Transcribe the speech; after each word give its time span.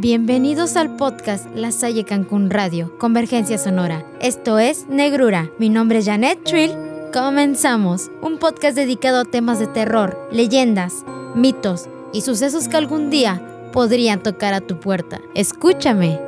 Bienvenidos 0.00 0.76
al 0.76 0.94
podcast 0.94 1.48
La 1.56 1.72
Salle 1.72 2.04
Cancún 2.04 2.50
Radio, 2.50 2.96
Convergencia 2.98 3.58
Sonora. 3.58 4.06
Esto 4.20 4.60
es 4.60 4.86
Negrura. 4.86 5.50
Mi 5.58 5.70
nombre 5.70 5.98
es 5.98 6.06
Janet 6.06 6.44
Trill. 6.44 6.70
Comenzamos. 7.12 8.08
Un 8.22 8.38
podcast 8.38 8.76
dedicado 8.76 9.18
a 9.18 9.24
temas 9.24 9.58
de 9.58 9.66
terror, 9.66 10.16
leyendas, 10.30 11.04
mitos 11.34 11.88
y 12.12 12.20
sucesos 12.20 12.68
que 12.68 12.76
algún 12.76 13.10
día 13.10 13.42
podrían 13.72 14.22
tocar 14.22 14.54
a 14.54 14.60
tu 14.60 14.78
puerta. 14.78 15.20
Escúchame. 15.34 16.20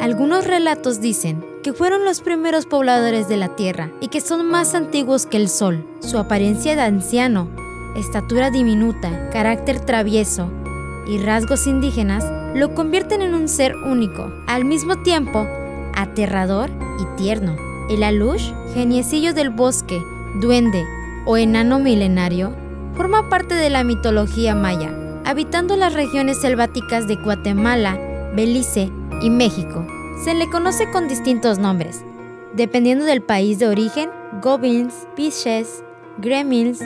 Algunos 0.00 0.46
relatos 0.46 1.00
dicen 1.00 1.44
que 1.64 1.72
fueron 1.72 2.04
los 2.04 2.20
primeros 2.20 2.66
pobladores 2.66 3.28
de 3.28 3.36
la 3.36 3.56
Tierra 3.56 3.90
y 4.00 4.06
que 4.06 4.20
son 4.20 4.46
más 4.46 4.76
antiguos 4.76 5.26
que 5.26 5.38
el 5.38 5.48
Sol. 5.48 5.84
Su 5.98 6.18
apariencia 6.18 6.76
de 6.76 6.82
anciano, 6.82 7.50
estatura 7.96 8.52
diminuta, 8.52 9.28
carácter 9.30 9.80
travieso 9.80 10.52
y 11.06 11.18
rasgos 11.18 11.66
indígenas 11.66 12.24
lo 12.54 12.74
convierten 12.74 13.22
en 13.22 13.34
un 13.34 13.48
ser 13.48 13.76
único, 13.76 14.32
al 14.46 14.64
mismo 14.64 15.02
tiempo 15.02 15.46
aterrador 15.94 16.70
y 17.00 17.16
tierno. 17.16 17.56
El 17.88 18.02
alush, 18.02 18.52
geniecillo 18.74 19.34
del 19.34 19.50
bosque, 19.50 20.00
duende 20.40 20.84
o 21.26 21.36
enano 21.36 21.78
milenario, 21.78 22.52
forma 22.96 23.28
parte 23.28 23.54
de 23.54 23.70
la 23.70 23.84
mitología 23.84 24.54
maya, 24.54 24.90
habitando 25.24 25.76
las 25.76 25.94
regiones 25.94 26.40
selváticas 26.40 27.08
de 27.08 27.16
Guatemala, 27.16 27.98
Belice 28.34 28.90
y 29.22 29.30
México. 29.30 29.86
Se 30.24 30.34
le 30.34 30.48
conoce 30.50 30.90
con 30.90 31.08
distintos 31.08 31.58
nombres, 31.58 32.04
dependiendo 32.54 33.04
del 33.04 33.22
país 33.22 33.58
de 33.58 33.68
origen, 33.68 34.10
goblins, 34.42 34.94
piches, 35.16 35.82
gremlins, 36.18 36.80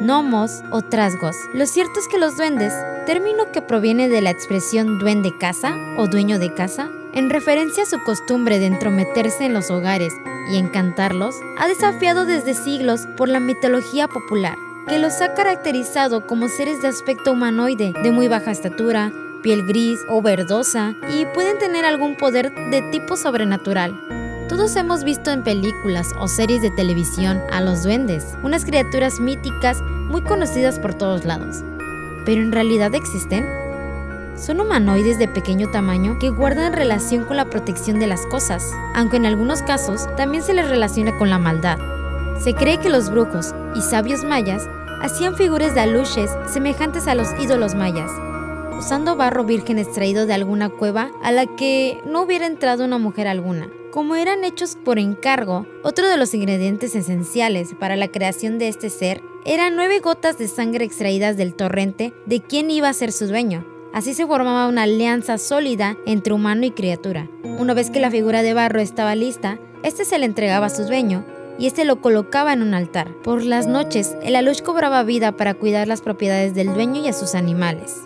gnomos 0.00 0.62
o 0.70 0.82
trasgos. 0.82 1.36
Lo 1.54 1.66
cierto 1.66 2.00
es 2.00 2.08
que 2.08 2.18
los 2.18 2.36
duendes, 2.36 2.72
término 3.06 3.50
que 3.52 3.62
proviene 3.62 4.08
de 4.08 4.20
la 4.20 4.30
expresión 4.30 4.98
duende 4.98 5.36
casa 5.38 5.74
o 5.96 6.06
dueño 6.06 6.38
de 6.38 6.52
casa, 6.54 6.88
en 7.14 7.30
referencia 7.30 7.82
a 7.82 7.86
su 7.86 8.02
costumbre 8.04 8.58
de 8.58 8.66
entrometerse 8.66 9.44
en 9.44 9.54
los 9.54 9.70
hogares 9.70 10.12
y 10.50 10.56
encantarlos, 10.56 11.34
ha 11.58 11.68
desafiado 11.68 12.24
desde 12.24 12.54
siglos 12.54 13.06
por 13.16 13.28
la 13.28 13.40
mitología 13.40 14.08
popular, 14.08 14.56
que 14.88 14.98
los 14.98 15.20
ha 15.20 15.34
caracterizado 15.34 16.26
como 16.26 16.48
seres 16.48 16.80
de 16.82 16.88
aspecto 16.88 17.32
humanoide, 17.32 17.92
de 18.02 18.10
muy 18.10 18.28
baja 18.28 18.50
estatura, 18.50 19.12
piel 19.42 19.66
gris 19.66 20.00
o 20.08 20.22
verdosa 20.22 20.94
y 21.08 21.26
pueden 21.26 21.58
tener 21.58 21.84
algún 21.84 22.16
poder 22.16 22.52
de 22.70 22.82
tipo 22.90 23.16
sobrenatural. 23.16 24.17
Todos 24.48 24.76
hemos 24.76 25.04
visto 25.04 25.30
en 25.30 25.44
películas 25.44 26.14
o 26.18 26.26
series 26.26 26.62
de 26.62 26.70
televisión 26.70 27.42
a 27.52 27.60
los 27.60 27.82
duendes, 27.82 28.34
unas 28.42 28.64
criaturas 28.64 29.20
míticas 29.20 29.82
muy 29.82 30.22
conocidas 30.22 30.78
por 30.78 30.94
todos 30.94 31.26
lados. 31.26 31.62
¿Pero 32.24 32.40
en 32.40 32.52
realidad 32.52 32.94
existen? 32.94 33.46
Son 34.36 34.58
humanoides 34.58 35.18
de 35.18 35.28
pequeño 35.28 35.70
tamaño 35.70 36.18
que 36.18 36.30
guardan 36.30 36.72
relación 36.72 37.26
con 37.26 37.36
la 37.36 37.50
protección 37.50 37.98
de 37.98 38.06
las 38.06 38.24
cosas, 38.24 38.72
aunque 38.94 39.18
en 39.18 39.26
algunos 39.26 39.60
casos 39.60 40.08
también 40.16 40.42
se 40.42 40.54
les 40.54 40.66
relaciona 40.66 41.14
con 41.18 41.28
la 41.28 41.38
maldad. 41.38 41.78
Se 42.42 42.54
cree 42.54 42.78
que 42.78 42.88
los 42.88 43.10
brujos 43.10 43.54
y 43.76 43.82
sabios 43.82 44.24
mayas 44.24 44.66
hacían 45.02 45.36
figuras 45.36 45.74
de 45.74 45.80
aluches 45.80 46.30
semejantes 46.46 47.06
a 47.06 47.14
los 47.14 47.28
ídolos 47.38 47.74
mayas, 47.74 48.10
usando 48.78 49.14
barro 49.14 49.44
virgen 49.44 49.78
extraído 49.78 50.24
de 50.24 50.32
alguna 50.32 50.70
cueva 50.70 51.10
a 51.22 51.32
la 51.32 51.44
que 51.44 52.00
no 52.06 52.22
hubiera 52.22 52.46
entrado 52.46 52.86
una 52.86 52.96
mujer 52.96 53.28
alguna. 53.28 53.68
Como 53.92 54.16
eran 54.16 54.44
hechos 54.44 54.76
por 54.76 54.98
encargo, 54.98 55.66
otro 55.82 56.08
de 56.08 56.18
los 56.18 56.34
ingredientes 56.34 56.94
esenciales 56.94 57.74
para 57.74 57.96
la 57.96 58.08
creación 58.08 58.58
de 58.58 58.68
este 58.68 58.90
ser 58.90 59.22
eran 59.46 59.76
nueve 59.76 60.00
gotas 60.00 60.36
de 60.36 60.46
sangre 60.46 60.84
extraídas 60.84 61.38
del 61.38 61.54
torrente 61.54 62.12
de 62.26 62.42
quien 62.42 62.70
iba 62.70 62.90
a 62.90 62.92
ser 62.92 63.12
su 63.12 63.26
dueño. 63.26 63.64
Así 63.94 64.12
se 64.12 64.26
formaba 64.26 64.68
una 64.68 64.82
alianza 64.82 65.38
sólida 65.38 65.96
entre 66.04 66.34
humano 66.34 66.66
y 66.66 66.70
criatura. 66.72 67.30
Una 67.42 67.72
vez 67.72 67.88
que 67.88 68.00
la 68.00 68.10
figura 68.10 68.42
de 68.42 68.52
barro 68.52 68.80
estaba 68.80 69.14
lista, 69.14 69.58
este 69.82 70.04
se 70.04 70.18
le 70.18 70.26
entregaba 70.26 70.66
a 70.66 70.70
su 70.70 70.84
dueño 70.84 71.24
y 71.58 71.66
este 71.66 71.86
lo 71.86 72.02
colocaba 72.02 72.52
en 72.52 72.60
un 72.60 72.74
altar. 72.74 73.10
Por 73.24 73.42
las 73.42 73.66
noches, 73.66 74.16
el 74.22 74.36
alush 74.36 74.60
cobraba 74.60 75.02
vida 75.02 75.32
para 75.32 75.54
cuidar 75.54 75.88
las 75.88 76.02
propiedades 76.02 76.54
del 76.54 76.74
dueño 76.74 77.02
y 77.02 77.08
a 77.08 77.14
sus 77.14 77.34
animales. 77.34 78.02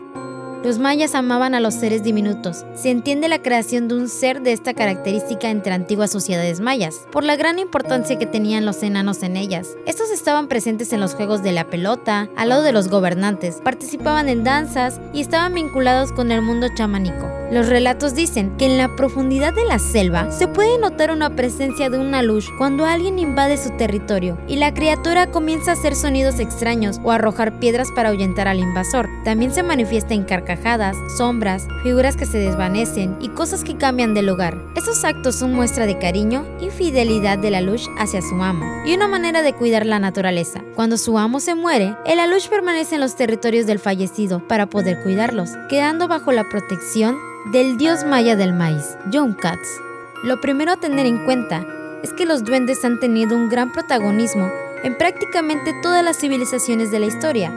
Los 0.64 0.78
mayas 0.78 1.16
amaban 1.16 1.56
a 1.56 1.60
los 1.60 1.74
seres 1.74 2.04
diminutos. 2.04 2.64
Se 2.76 2.90
entiende 2.90 3.28
la 3.28 3.42
creación 3.42 3.88
de 3.88 3.96
un 3.96 4.08
ser 4.08 4.42
de 4.42 4.52
esta 4.52 4.74
característica 4.74 5.50
entre 5.50 5.72
antiguas 5.72 6.12
sociedades 6.12 6.60
mayas, 6.60 7.08
por 7.10 7.24
la 7.24 7.34
gran 7.34 7.58
importancia 7.58 8.16
que 8.16 8.26
tenían 8.26 8.64
los 8.64 8.80
enanos 8.84 9.24
en 9.24 9.36
ellas. 9.36 9.70
Estos 9.86 10.10
estaban 10.10 10.46
presentes 10.46 10.92
en 10.92 11.00
los 11.00 11.14
juegos 11.14 11.42
de 11.42 11.50
la 11.50 11.66
pelota, 11.66 12.28
al 12.36 12.50
lado 12.50 12.62
de 12.62 12.72
los 12.72 12.88
gobernantes, 12.88 13.60
participaban 13.64 14.28
en 14.28 14.44
danzas 14.44 15.00
y 15.12 15.20
estaban 15.20 15.52
vinculados 15.52 16.12
con 16.12 16.30
el 16.30 16.42
mundo 16.42 16.68
chamánico. 16.76 17.41
Los 17.52 17.68
relatos 17.68 18.14
dicen 18.14 18.56
que 18.56 18.64
en 18.64 18.78
la 18.78 18.96
profundidad 18.96 19.52
de 19.52 19.66
la 19.66 19.78
selva 19.78 20.32
se 20.32 20.48
puede 20.48 20.78
notar 20.78 21.10
una 21.10 21.36
presencia 21.36 21.90
de 21.90 21.98
una 21.98 22.22
luz 22.22 22.48
cuando 22.56 22.86
alguien 22.86 23.18
invade 23.18 23.58
su 23.58 23.68
territorio 23.76 24.38
y 24.48 24.56
la 24.56 24.72
criatura 24.72 25.30
comienza 25.30 25.72
a 25.72 25.74
hacer 25.74 25.94
sonidos 25.94 26.40
extraños 26.40 26.98
o 27.04 27.12
arrojar 27.12 27.58
piedras 27.58 27.88
para 27.94 28.08
ahuyentar 28.08 28.48
al 28.48 28.58
invasor. 28.58 29.06
También 29.22 29.52
se 29.52 29.62
manifiesta 29.62 30.14
en 30.14 30.24
carcajadas, 30.24 30.96
sombras, 31.18 31.68
figuras 31.82 32.16
que 32.16 32.24
se 32.24 32.38
desvanecen 32.38 33.18
y 33.20 33.28
cosas 33.28 33.64
que 33.64 33.76
cambian 33.76 34.14
de 34.14 34.22
lugar. 34.22 34.56
Esos 34.74 35.04
actos 35.04 35.34
son 35.34 35.52
muestra 35.52 35.84
de 35.84 35.98
cariño 35.98 36.46
y 36.58 36.70
fidelidad 36.70 37.36
de 37.36 37.50
la 37.50 37.60
luz 37.60 37.86
hacia 37.98 38.22
su 38.22 38.42
amo 38.42 38.64
y 38.86 38.94
una 38.94 39.08
manera 39.08 39.42
de 39.42 39.52
cuidar 39.52 39.84
la 39.84 39.98
naturaleza. 39.98 40.62
Cuando 40.74 40.96
su 40.96 41.18
amo 41.18 41.38
se 41.38 41.54
muere, 41.54 41.96
el 42.06 42.18
alush 42.18 42.48
permanece 42.48 42.94
en 42.94 43.02
los 43.02 43.14
territorios 43.14 43.66
del 43.66 43.78
fallecido 43.78 44.40
para 44.48 44.70
poder 44.70 45.02
cuidarlos, 45.02 45.50
quedando 45.68 46.08
bajo 46.08 46.32
la 46.32 46.48
protección 46.48 47.18
del 47.46 47.76
dios 47.76 48.04
maya 48.04 48.36
del 48.36 48.52
maíz, 48.52 48.96
John 49.12 49.34
Katz. 49.34 49.80
Lo 50.22 50.40
primero 50.40 50.72
a 50.72 50.76
tener 50.76 51.06
en 51.06 51.24
cuenta 51.24 51.66
es 52.02 52.12
que 52.12 52.24
los 52.24 52.44
duendes 52.44 52.84
han 52.84 53.00
tenido 53.00 53.36
un 53.36 53.48
gran 53.48 53.72
protagonismo 53.72 54.48
en 54.84 54.96
prácticamente 54.96 55.72
todas 55.82 56.04
las 56.04 56.18
civilizaciones 56.18 56.92
de 56.92 57.00
la 57.00 57.06
historia, 57.06 57.52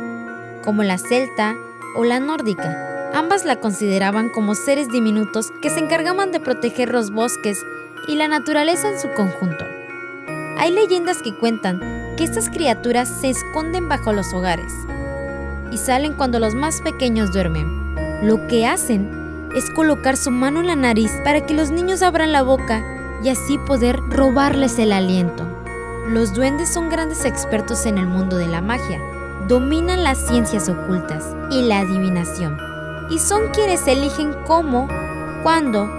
como 0.63 0.81
la 0.83 0.97
celta 0.97 1.55
o 1.95 2.03
la 2.03 2.19
nórdica. 2.19 3.11
Ambas 3.13 3.45
la 3.45 3.59
consideraban 3.59 4.29
como 4.29 4.55
seres 4.55 4.89
diminutos 4.89 5.51
que 5.61 5.69
se 5.69 5.79
encargaban 5.79 6.31
de 6.31 6.39
proteger 6.39 6.91
los 6.91 7.11
bosques 7.11 7.63
y 8.07 8.15
la 8.15 8.27
naturaleza 8.27 8.89
en 8.89 8.99
su 8.99 9.11
conjunto. 9.11 9.65
Hay 10.57 10.71
leyendas 10.71 11.21
que 11.21 11.35
cuentan 11.37 11.79
que 12.17 12.23
estas 12.23 12.49
criaturas 12.49 13.07
se 13.07 13.29
esconden 13.29 13.87
bajo 13.87 14.13
los 14.13 14.33
hogares 14.33 14.73
y 15.71 15.77
salen 15.77 16.13
cuando 16.13 16.39
los 16.39 16.55
más 16.55 16.81
pequeños 16.81 17.31
duermen. 17.31 17.67
Lo 18.23 18.47
que 18.47 18.65
hacen 18.65 19.24
es 19.55 19.69
colocar 19.69 20.17
su 20.17 20.31
mano 20.31 20.59
en 20.59 20.67
la 20.67 20.75
nariz 20.75 21.11
para 21.23 21.45
que 21.45 21.53
los 21.53 21.71
niños 21.71 22.01
abran 22.01 22.31
la 22.31 22.43
boca 22.43 23.19
y 23.23 23.29
así 23.29 23.57
poder 23.57 23.99
robarles 24.09 24.77
el 24.79 24.91
aliento. 24.91 25.45
Los 26.07 26.33
duendes 26.33 26.69
son 26.69 26.89
grandes 26.89 27.25
expertos 27.25 27.85
en 27.85 27.97
el 27.97 28.05
mundo 28.05 28.37
de 28.37 28.47
la 28.47 28.61
magia, 28.61 29.01
dominan 29.47 30.03
las 30.03 30.27
ciencias 30.27 30.69
ocultas 30.69 31.35
y 31.49 31.63
la 31.63 31.79
adivinación, 31.79 32.57
y 33.09 33.17
son 33.17 33.49
quienes 33.53 33.87
eligen 33.87 34.35
cómo, 34.45 34.87
cuándo 35.41 35.89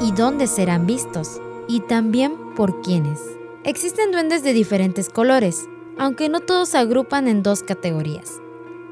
y 0.00 0.12
dónde 0.12 0.46
serán 0.46 0.86
vistos, 0.86 1.40
y 1.68 1.80
también 1.80 2.54
por 2.54 2.80
quiénes. 2.80 3.20
Existen 3.64 4.12
duendes 4.12 4.42
de 4.42 4.52
diferentes 4.52 5.08
colores, 5.08 5.68
aunque 5.98 6.28
no 6.28 6.40
todos 6.40 6.70
se 6.70 6.78
agrupan 6.78 7.28
en 7.28 7.42
dos 7.42 7.62
categorías. 7.62 8.40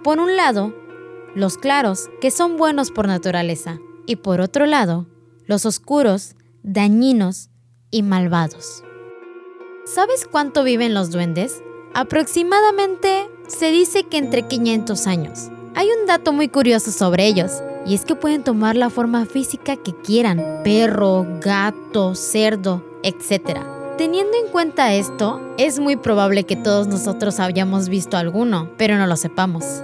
Por 0.03 0.19
un 0.19 0.37
lado, 0.37 0.73
los 1.35 1.57
claros, 1.57 2.11
que 2.21 2.31
son 2.31 2.57
buenos 2.57 2.91
por 2.91 3.07
naturaleza, 3.07 3.79
y 4.07 4.17
por 4.17 4.41
otro 4.41 4.67
lado, 4.67 5.07
los 5.47 5.67
oscuros, 5.67 6.35
dañinos 6.63 7.51
y 7.91 8.03
malvados. 8.03 8.83
¿Sabes 9.85 10.27
cuánto 10.31 10.65
viven 10.65 10.95
los 10.95 11.11
duendes? 11.11 11.63
Aproximadamente 11.95 13.29
se 13.49 13.71
dice 13.71 14.05
que 14.05 14.19
entre 14.19 14.43
500 14.43 15.07
años. 15.07 15.51
Hay 15.75 15.89
un 15.89 16.07
dato 16.07 16.33
muy 16.33 16.49
curioso 16.49 16.91
sobre 16.91 17.27
ellos, 17.27 17.63
y 17.85 17.95
es 17.95 18.05
que 18.05 18.15
pueden 18.15 18.45
tomar 18.45 18.77
la 18.77 18.91
forma 18.91 19.27
física 19.27 19.77
que 19.77 19.95
quieran, 19.95 20.61
perro, 20.63 21.27
gato, 21.41 22.15
cerdo, 22.15 22.85
etc. 23.03 23.61
Teniendo 23.99 24.37
en 24.37 24.51
cuenta 24.51 24.95
esto, 24.95 25.41
es 25.59 25.81
muy 25.81 25.97
probable 25.97 26.45
que 26.45 26.57
todos 26.57 26.87
nosotros 26.87 27.41
hayamos 27.41 27.89
visto 27.89 28.17
alguno, 28.17 28.71
pero 28.77 28.97
no 28.97 29.07
lo 29.07 29.17
sepamos. 29.17 29.83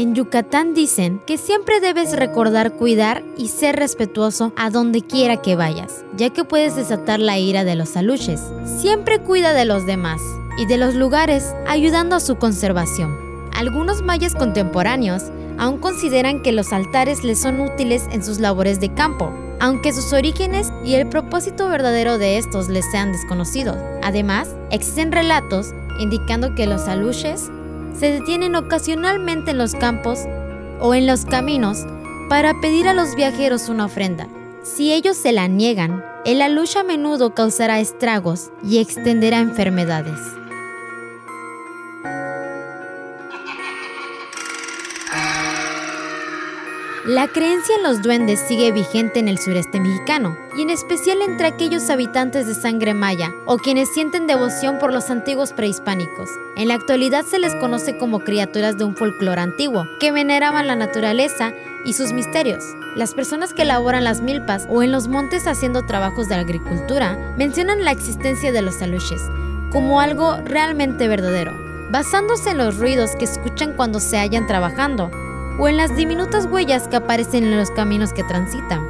En 0.00 0.14
Yucatán 0.14 0.74
dicen 0.74 1.20
que 1.26 1.38
siempre 1.38 1.80
debes 1.80 2.16
recordar 2.16 2.74
cuidar 2.74 3.24
y 3.36 3.48
ser 3.48 3.74
respetuoso 3.74 4.52
a 4.54 4.70
donde 4.70 5.02
quiera 5.02 5.38
que 5.42 5.56
vayas, 5.56 6.04
ya 6.16 6.30
que 6.30 6.44
puedes 6.44 6.76
desatar 6.76 7.18
la 7.18 7.36
ira 7.36 7.64
de 7.64 7.74
los 7.74 7.96
aluches. 7.96 8.40
Siempre 8.64 9.18
cuida 9.18 9.52
de 9.54 9.64
los 9.64 9.86
demás 9.86 10.20
y 10.56 10.66
de 10.66 10.76
los 10.76 10.94
lugares, 10.94 11.52
ayudando 11.66 12.14
a 12.14 12.20
su 12.20 12.36
conservación. 12.36 13.12
Algunos 13.56 14.02
mayas 14.02 14.36
contemporáneos 14.36 15.32
aún 15.58 15.78
consideran 15.78 16.42
que 16.42 16.52
los 16.52 16.72
altares 16.72 17.24
les 17.24 17.40
son 17.40 17.58
útiles 17.60 18.04
en 18.12 18.22
sus 18.22 18.38
labores 18.38 18.78
de 18.78 18.94
campo, 18.94 19.32
aunque 19.58 19.92
sus 19.92 20.12
orígenes 20.12 20.72
y 20.84 20.94
el 20.94 21.08
propósito 21.08 21.68
verdadero 21.68 22.18
de 22.18 22.38
estos 22.38 22.68
les 22.68 22.88
sean 22.92 23.10
desconocidos. 23.10 23.76
Además, 24.04 24.48
existen 24.70 25.10
relatos 25.10 25.74
indicando 25.98 26.54
que 26.54 26.68
los 26.68 26.86
aluches 26.86 27.50
se 27.98 28.12
detienen 28.12 28.54
ocasionalmente 28.54 29.50
en 29.50 29.58
los 29.58 29.74
campos 29.74 30.20
o 30.80 30.94
en 30.94 31.06
los 31.06 31.24
caminos 31.24 31.84
para 32.28 32.54
pedir 32.60 32.88
a 32.88 32.94
los 32.94 33.14
viajeros 33.16 33.68
una 33.68 33.86
ofrenda. 33.86 34.28
Si 34.62 34.92
ellos 34.92 35.16
se 35.16 35.32
la 35.32 35.48
niegan, 35.48 36.04
el 36.24 36.42
alush 36.42 36.76
a 36.76 36.82
menudo 36.82 37.34
causará 37.34 37.80
estragos 37.80 38.50
y 38.62 38.78
extenderá 38.78 39.38
enfermedades. 39.38 40.20
La 47.08 47.26
creencia 47.26 47.74
en 47.74 47.84
los 47.84 48.02
duendes 48.02 48.38
sigue 48.38 48.70
vigente 48.70 49.18
en 49.18 49.28
el 49.28 49.38
sureste 49.38 49.80
mexicano, 49.80 50.36
y 50.58 50.60
en 50.60 50.68
especial 50.68 51.22
entre 51.22 51.46
aquellos 51.46 51.88
habitantes 51.88 52.46
de 52.46 52.52
sangre 52.52 52.92
maya 52.92 53.32
o 53.46 53.56
quienes 53.56 53.88
sienten 53.94 54.26
devoción 54.26 54.78
por 54.78 54.92
los 54.92 55.08
antiguos 55.08 55.54
prehispánicos. 55.54 56.28
En 56.54 56.68
la 56.68 56.74
actualidad 56.74 57.24
se 57.24 57.38
les 57.38 57.54
conoce 57.54 57.96
como 57.96 58.18
criaturas 58.18 58.76
de 58.76 58.84
un 58.84 58.94
folclore 58.94 59.40
antiguo, 59.40 59.86
que 59.98 60.12
veneraban 60.12 60.66
la 60.66 60.76
naturaleza 60.76 61.54
y 61.86 61.94
sus 61.94 62.12
misterios. 62.12 62.62
Las 62.94 63.14
personas 63.14 63.54
que 63.54 63.64
laboran 63.64 64.04
las 64.04 64.20
milpas 64.20 64.66
o 64.68 64.82
en 64.82 64.92
los 64.92 65.08
montes 65.08 65.46
haciendo 65.46 65.86
trabajos 65.86 66.28
de 66.28 66.34
agricultura 66.34 67.16
mencionan 67.38 67.86
la 67.86 67.92
existencia 67.92 68.52
de 68.52 68.60
los 68.60 68.82
aluches 68.82 69.22
como 69.72 70.02
algo 70.02 70.36
realmente 70.44 71.08
verdadero, 71.08 71.54
basándose 71.90 72.50
en 72.50 72.58
los 72.58 72.76
ruidos 72.76 73.16
que 73.16 73.24
escuchan 73.24 73.72
cuando 73.72 73.98
se 73.98 74.18
hallan 74.18 74.46
trabajando 74.46 75.10
o 75.58 75.68
en 75.68 75.76
las 75.76 75.96
diminutas 75.96 76.46
huellas 76.46 76.88
que 76.88 76.96
aparecen 76.96 77.44
en 77.44 77.56
los 77.56 77.70
caminos 77.70 78.12
que 78.12 78.24
transitan. 78.24 78.88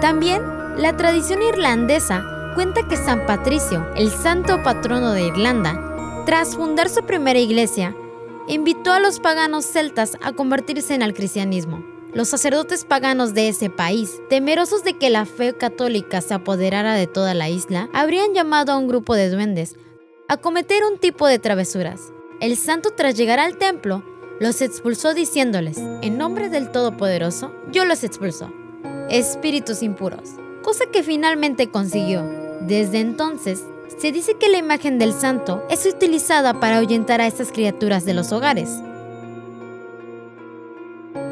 También, 0.00 0.42
la 0.76 0.96
tradición 0.96 1.42
irlandesa 1.42 2.52
cuenta 2.54 2.86
que 2.88 2.96
San 2.96 3.26
Patricio, 3.26 3.86
el 3.96 4.10
santo 4.10 4.62
patrono 4.62 5.12
de 5.12 5.26
Irlanda, 5.26 6.24
tras 6.26 6.56
fundar 6.56 6.88
su 6.88 7.04
primera 7.04 7.38
iglesia, 7.38 7.94
invitó 8.48 8.92
a 8.92 9.00
los 9.00 9.20
paganos 9.20 9.64
celtas 9.64 10.16
a 10.22 10.32
convertirse 10.32 10.94
en 10.94 11.02
el 11.02 11.14
cristianismo. 11.14 11.84
Los 12.14 12.28
sacerdotes 12.28 12.84
paganos 12.84 13.34
de 13.34 13.48
ese 13.48 13.68
país, 13.68 14.20
temerosos 14.30 14.84
de 14.84 14.94
que 14.94 15.10
la 15.10 15.26
fe 15.26 15.54
católica 15.54 16.20
se 16.20 16.34
apoderara 16.34 16.94
de 16.94 17.06
toda 17.06 17.34
la 17.34 17.48
isla, 17.48 17.90
habrían 17.92 18.32
llamado 18.32 18.72
a 18.72 18.78
un 18.78 18.88
grupo 18.88 19.14
de 19.14 19.28
duendes 19.28 19.76
a 20.28 20.36
cometer 20.36 20.82
un 20.84 20.98
tipo 20.98 21.26
de 21.26 21.38
travesuras. 21.38 22.12
El 22.38 22.58
santo 22.58 22.90
tras 22.90 23.16
llegar 23.16 23.38
al 23.38 23.56
templo, 23.56 24.02
los 24.40 24.60
expulsó 24.60 25.14
diciéndoles, 25.14 25.78
en 25.78 26.18
nombre 26.18 26.50
del 26.50 26.70
Todopoderoso, 26.70 27.54
yo 27.72 27.86
los 27.86 28.04
expulso. 28.04 28.52
Espíritus 29.08 29.82
impuros, 29.82 30.34
cosa 30.62 30.84
que 30.92 31.02
finalmente 31.02 31.70
consiguió. 31.70 32.22
Desde 32.60 33.00
entonces, 33.00 33.64
se 33.96 34.12
dice 34.12 34.34
que 34.34 34.50
la 34.50 34.58
imagen 34.58 34.98
del 34.98 35.14
santo 35.14 35.64
es 35.70 35.86
utilizada 35.86 36.60
para 36.60 36.76
ahuyentar 36.76 37.22
a 37.22 37.26
estas 37.26 37.52
criaturas 37.52 38.04
de 38.04 38.12
los 38.12 38.30
hogares. 38.32 38.68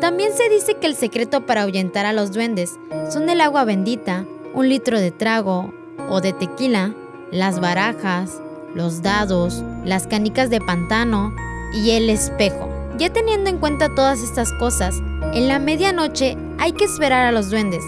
También 0.00 0.32
se 0.32 0.48
dice 0.48 0.74
que 0.74 0.86
el 0.86 0.96
secreto 0.96 1.44
para 1.44 1.62
ahuyentar 1.62 2.06
a 2.06 2.14
los 2.14 2.32
duendes 2.32 2.78
son 3.10 3.28
el 3.28 3.42
agua 3.42 3.64
bendita, 3.64 4.24
un 4.54 4.70
litro 4.70 4.98
de 4.98 5.10
trago 5.10 5.74
o 6.08 6.22
de 6.22 6.32
tequila, 6.32 6.94
las 7.30 7.60
barajas, 7.60 8.40
los 8.74 9.02
dados, 9.02 9.62
las 9.84 10.06
canicas 10.06 10.50
de 10.50 10.60
pantano 10.60 11.34
y 11.72 11.90
el 11.90 12.10
espejo. 12.10 12.68
Ya 12.98 13.12
teniendo 13.12 13.50
en 13.50 13.58
cuenta 13.58 13.94
todas 13.94 14.22
estas 14.22 14.52
cosas, 14.54 14.94
en 15.32 15.48
la 15.48 15.58
medianoche 15.58 16.36
hay 16.58 16.72
que 16.72 16.84
esperar 16.84 17.26
a 17.26 17.32
los 17.32 17.50
duendes 17.50 17.82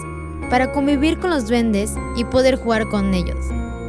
para 0.49 0.71
convivir 0.71 1.19
con 1.19 1.29
los 1.29 1.47
duendes 1.47 1.93
y 2.15 2.23
poder 2.25 2.55
jugar 2.57 2.87
con 2.89 3.13
ellos. 3.13 3.37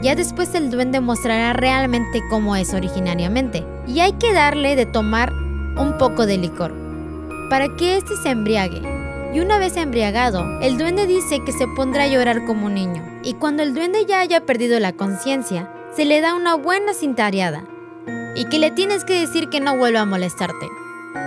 Ya 0.03 0.15
después 0.15 0.55
el 0.55 0.71
duende 0.71 1.01
mostrará 1.01 1.53
realmente 1.53 2.23
cómo 2.31 2.55
es 2.55 2.73
originariamente 2.73 3.65
y 3.87 4.01
hay 4.01 4.13
que 4.13 4.33
darle 4.33 4.77
de 4.77 4.87
tomar 4.87 5.33
un 5.33 5.97
poco 5.99 6.25
de 6.25 6.39
licor 6.39 6.73
para 7.51 7.75
que 7.77 7.97
éste 7.97 8.15
se 8.23 8.31
embriague. 8.31 8.83
Y 9.35 9.41
una 9.41 9.59
vez 9.59 9.77
embriagado, 9.77 10.61
el 10.61 10.79
duende 10.79 11.07
dice 11.07 11.41
que 11.45 11.53
se 11.53 11.67
pondrá 11.77 12.05
a 12.05 12.09
llorar 12.09 12.47
como 12.47 12.67
un 12.67 12.75
niño. 12.75 13.03
Y 13.23 13.35
cuando 13.35 13.63
el 13.63 13.75
duende 13.75 14.07
ya 14.07 14.21
haya 14.21 14.47
perdido 14.47 14.79
la 14.81 14.93
conciencia, 14.93 15.71
se 15.95 16.05
le 16.05 16.21
da 16.21 16.35
una 16.35 16.55
buena 16.55 16.95
cintareada 16.95 17.65
y 18.39 18.45
que 18.45 18.61
le 18.61 18.71
tienes 18.71 19.05
que 19.05 19.19
decir 19.19 19.49
que 19.49 19.59
no 19.59 19.77
vuelva 19.77 20.03
a 20.03 20.05
molestarte, 20.05 20.71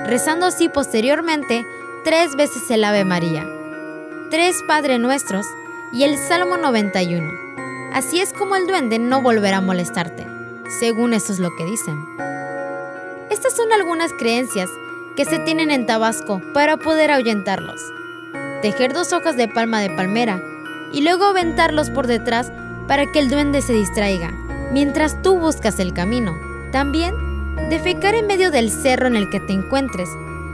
rezando 0.05 0.45
así 0.45 0.69
posteriormente 0.69 1.65
tres 2.05 2.37
veces 2.37 2.71
el 2.71 2.85
Ave 2.85 3.03
María, 3.03 3.45
tres 4.29 4.55
Padre 4.65 4.97
Nuestros 4.97 5.45
y 5.91 6.03
el 6.03 6.17
Salmo 6.17 6.55
91. 6.55 7.29
Así 7.91 8.21
es 8.21 8.31
como 8.31 8.55
el 8.55 8.65
duende 8.65 8.97
no 8.97 9.21
volverá 9.21 9.57
a 9.57 9.61
molestarte, 9.61 10.25
según 10.79 11.13
eso 11.13 11.33
es 11.33 11.39
lo 11.39 11.53
que 11.57 11.65
dicen. 11.65 12.01
Estas 13.29 13.57
son 13.57 13.73
algunas 13.73 14.13
creencias 14.13 14.69
que 15.17 15.25
se 15.25 15.39
tienen 15.39 15.69
en 15.69 15.85
Tabasco 15.85 16.41
para 16.53 16.77
poder 16.77 17.11
ahuyentarlos. 17.11 17.81
Tejer 18.61 18.93
dos 18.93 19.11
hojas 19.11 19.35
de 19.35 19.49
palma 19.49 19.81
de 19.81 19.89
palmera 19.89 20.41
y 20.93 21.01
luego 21.01 21.25
aventarlos 21.25 21.89
por 21.89 22.07
detrás 22.07 22.53
para 22.87 23.05
que 23.11 23.19
el 23.19 23.29
duende 23.29 23.61
se 23.61 23.73
distraiga 23.73 24.31
mientras 24.71 25.21
tú 25.21 25.37
buscas 25.37 25.77
el 25.81 25.93
camino. 25.93 26.50
También, 26.71 27.13
defecar 27.69 28.15
en 28.15 28.27
medio 28.27 28.51
del 28.51 28.69
cerro 28.69 29.07
en 29.07 29.15
el 29.15 29.29
que 29.29 29.39
te 29.39 29.53
encuentres 29.53 30.09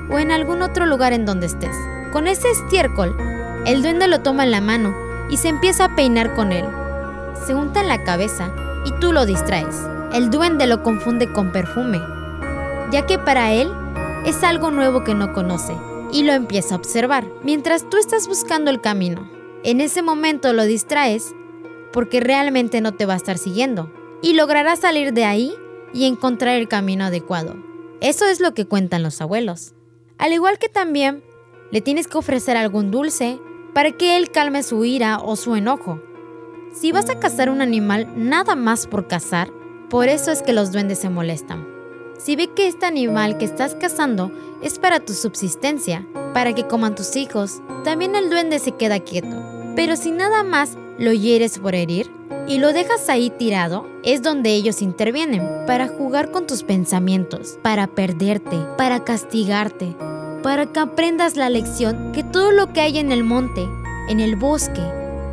o 0.10 0.20
en 0.20 0.32
algún 0.32 0.62
otro 0.62 0.86
lugar 0.86 1.14
en 1.14 1.26
donde 1.26 1.46
estés. 1.46 1.76
Con 2.12 2.28
ese 2.28 2.50
estiércol, 2.50 3.16
el 3.66 3.82
duende 3.82 4.08
lo 4.08 4.22
toma 4.22 4.44
en 4.44 4.52
la 4.52 4.62
mano 4.62 4.96
y 5.30 5.38
se 5.38 5.50
empieza 5.50 5.86
a 5.86 5.96
peinar 5.96 6.34
con 6.34 6.52
él. 6.52 6.66
Se 7.46 7.54
unta 7.54 7.82
en 7.82 7.88
la 7.88 8.04
cabeza 8.04 8.52
y 8.86 8.92
tú 9.00 9.12
lo 9.12 9.26
distraes. 9.26 9.76
El 10.14 10.30
duende 10.30 10.68
lo 10.68 10.84
confunde 10.84 11.32
con 11.32 11.52
perfume, 11.52 12.02
ya 12.92 13.06
que 13.06 13.20
para 13.20 13.52
él 13.52 13.72
es 14.26 14.44
algo 14.44 14.72
nuevo 14.72 15.04
que 15.04 15.14
no 15.14 15.34
conoce 15.34 15.74
y 16.12 16.24
lo 16.24 16.34
empieza 16.34 16.76
a 16.76 16.78
observar 16.78 17.26
mientras 17.44 17.90
tú 17.90 17.98
estás 17.98 18.28
buscando 18.28 18.72
el 18.72 18.82
camino. 18.82 19.30
En 19.64 19.82
ese 19.82 20.02
momento 20.02 20.54
lo 20.54 20.64
distraes 20.64 21.36
porque 21.92 22.22
realmente 22.22 22.80
no 22.80 22.94
te 22.94 23.06
va 23.06 23.14
a 23.14 23.18
estar 23.18 23.38
siguiendo 23.38 23.92
y 24.22 24.34
lograrás 24.34 24.80
salir 24.80 25.14
de 25.14 25.26
ahí 25.26 25.54
y 25.94 26.06
encontrar 26.06 26.56
el 26.56 26.68
camino 26.68 27.06
adecuado. 27.06 27.56
Eso 28.02 28.26
es 28.26 28.40
lo 28.40 28.54
que 28.54 28.66
cuentan 28.66 29.04
los 29.04 29.22
abuelos. 29.22 29.74
Al 30.18 30.34
igual 30.34 30.60
que 30.60 30.70
también 30.70 31.24
le 31.72 31.82
tienes 31.82 32.08
que 32.08 32.18
ofrecer 32.18 32.58
algún 32.58 32.92
dulce 32.92 33.40
para 33.74 33.92
que 33.92 34.18
él 34.18 34.32
calme 34.32 34.64
su 34.64 34.86
ira 34.86 35.20
o 35.20 35.36
su 35.36 35.56
enojo. 35.56 36.02
Si 36.74 36.92
vas 36.92 37.10
a 37.10 37.20
cazar 37.20 37.50
un 37.50 37.62
animal 37.62 38.12
nada 38.16 38.56
más 38.56 38.88
por 38.88 39.08
cazar, 39.08 39.50
por 39.90 40.10
eso 40.10 40.32
es 40.32 40.42
que 40.42 40.54
los 40.54 40.72
duendes 40.72 41.00
se 41.00 41.10
molestan. 41.10 41.68
Si 42.18 42.36
ve 42.36 42.48
que 42.48 42.68
este 42.68 42.86
animal 42.86 43.38
que 43.38 43.46
estás 43.46 43.76
cazando 43.76 44.32
es 44.62 44.80
para 44.80 45.00
tu 45.00 45.14
subsistencia, 45.14 46.08
para 46.34 46.54
que 46.54 46.68
coman 46.68 46.96
tus 46.96 47.16
hijos, 47.16 47.62
también 47.84 48.16
el 48.16 48.30
duende 48.30 48.60
se 48.60 48.72
queda 48.74 49.00
quieto. 49.00 49.44
Pero 49.76 49.96
si 49.96 50.12
nada 50.12 50.44
más 50.44 50.78
lo 50.98 51.14
hieres 51.14 51.60
por 51.60 51.76
herir, 51.76 52.12
y 52.48 52.60
lo 52.60 52.72
dejas 52.72 53.10
ahí 53.10 53.30
tirado, 53.30 53.88
es 54.04 54.22
donde 54.24 54.52
ellos 54.52 54.82
intervienen 54.82 55.46
para 55.68 55.88
jugar 55.88 56.32
con 56.32 56.48
tus 56.48 56.64
pensamientos, 56.64 57.60
para 57.62 57.88
perderte, 57.88 58.58
para 58.78 59.04
castigarte, 59.04 59.96
para 60.44 60.66
que 60.66 60.80
aprendas 60.80 61.36
la 61.36 61.50
lección 61.50 62.14
que 62.14 62.24
todo 62.24 62.52
lo 62.52 62.72
que 62.72 62.82
hay 62.82 62.98
en 63.00 63.12
el 63.12 63.24
monte, 63.24 63.68
en 64.10 64.22
el 64.22 64.38
bosque, 64.38 64.82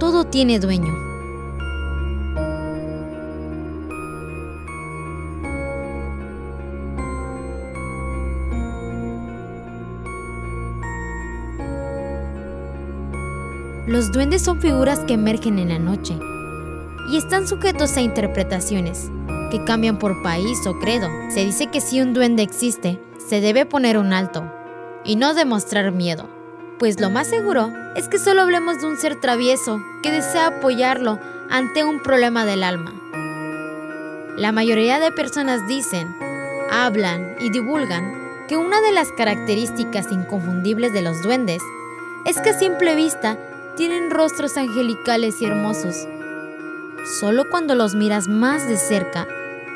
todo 0.01 0.25
tiene 0.25 0.59
dueño. 0.59 0.93
Los 13.87 14.11
duendes 14.11 14.43
son 14.43 14.61
figuras 14.61 14.99
que 15.01 15.15
emergen 15.15 15.59
en 15.61 15.69
la 15.69 15.79
noche, 15.79 16.19
y 17.09 17.17
están 17.17 17.47
sujetos 17.47 17.97
a 17.97 18.01
interpretaciones 18.01 19.11
que 19.51 19.65
cambian 19.65 19.99
por 19.99 20.23
país 20.23 20.67
o 20.67 20.79
credo. 20.79 21.09
Se 21.31 21.45
dice 21.45 21.69
que 21.69 21.81
si 21.81 22.01
un 22.01 22.15
duende 22.15 22.43
existe, 22.43 23.01
se 23.29 23.41
debe 23.41 23.67
poner 23.67 23.99
un 23.99 24.13
alto 24.13 24.51
y 25.05 25.17
no 25.17 25.35
demostrar 25.35 25.93
miedo, 25.93 26.29
pues 26.79 27.01
lo 27.01 27.11
más 27.11 27.29
seguro 27.29 27.71
es 27.95 28.09
que 28.09 28.19
solo 28.19 28.43
hablemos 28.43 28.81
de 28.81 28.87
un 28.89 28.97
ser 28.97 29.21
travieso 29.21 29.81
que 30.03 30.11
desea 30.11 30.49
apoyarlo 30.49 31.19
ante 31.51 31.85
un 31.85 32.03
problema 32.03 32.45
del 32.45 32.65
alma. 32.65 32.93
La 34.37 34.51
mayoría 34.51 34.99
de 34.99 35.13
personas 35.13 35.67
dicen, 35.69 36.17
hablan 36.71 37.37
y 37.41 37.51
divulgan 37.51 38.25
que 38.49 38.57
una 38.57 38.81
de 38.81 38.93
las 38.93 39.13
características 39.13 40.11
inconfundibles 40.11 40.93
de 40.93 41.03
los 41.03 41.23
duendes 41.23 41.63
es 42.25 42.41
que 42.41 42.51
a 42.51 42.59
simple 42.59 42.95
vista 42.97 43.39
tienen 43.77 44.11
rostros 44.11 44.57
angelicales 44.57 45.41
y 45.41 45.47
hermosos 45.47 46.09
solo 47.05 47.49
cuando 47.51 47.75
los 47.75 47.95
miras 47.95 48.29
más 48.29 48.67
de 48.67 48.77
cerca, 48.77 49.29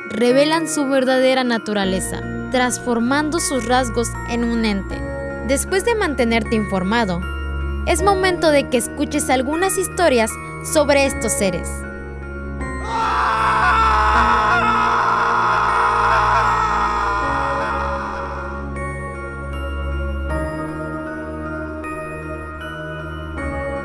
revelan 0.08 0.66
su 0.66 0.88
verdadera 0.88 1.44
naturaleza, 1.44 2.20
transformando 2.50 3.38
sus 3.38 3.66
rasgos 3.66 4.08
en 4.30 4.44
un 4.44 4.64
ente. 4.64 4.98
Después 5.46 5.84
de 5.84 5.94
mantenerte 5.94 6.56
informado, 6.56 7.20
es 7.86 8.02
momento 8.02 8.50
de 8.50 8.68
que 8.68 8.78
escuches 8.78 9.28
algunas 9.30 9.76
historias 9.76 10.30
sobre 10.72 11.06
estos 11.06 11.32
seres. 11.32 11.68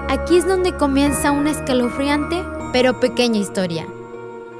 Aquí 0.09 0.37
es 0.37 0.47
donde 0.47 0.73
comienza 0.73 1.31
una 1.31 1.51
escalofriante 1.51 2.43
pero 2.73 2.99
pequeña 2.99 3.39
historia. 3.39 3.87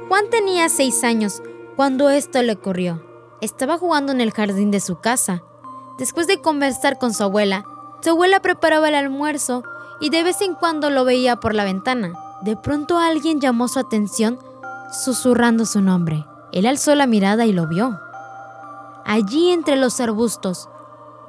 Juan 0.08 0.30
tenía 0.30 0.68
seis 0.68 1.02
años 1.02 1.42
cuando 1.76 2.08
esto 2.08 2.40
le 2.42 2.52
ocurrió. 2.52 3.02
Estaba 3.40 3.76
jugando 3.76 4.12
en 4.12 4.20
el 4.20 4.30
jardín 4.30 4.70
de 4.70 4.80
su 4.80 5.00
casa. 5.00 5.42
Después 5.98 6.28
de 6.28 6.40
conversar 6.40 6.98
con 6.98 7.12
su 7.12 7.24
abuela, 7.24 7.66
su 8.00 8.10
abuela 8.10 8.40
preparaba 8.40 8.88
el 8.88 8.94
almuerzo 8.94 9.64
y 10.00 10.10
de 10.10 10.22
vez 10.22 10.40
en 10.40 10.54
cuando 10.54 10.90
lo 10.90 11.04
veía 11.04 11.40
por 11.40 11.54
la 11.54 11.64
ventana. 11.64 12.12
De 12.42 12.56
pronto 12.56 12.98
alguien 12.98 13.40
llamó 13.40 13.66
su 13.66 13.80
atención 13.80 14.38
susurrando 14.92 15.66
su 15.66 15.80
nombre. 15.80 16.24
Él 16.52 16.66
alzó 16.66 16.94
la 16.94 17.08
mirada 17.08 17.46
y 17.46 17.52
lo 17.52 17.66
vio. 17.66 17.98
Allí 19.04 19.50
entre 19.50 19.76
los 19.76 20.00
arbustos, 20.00 20.68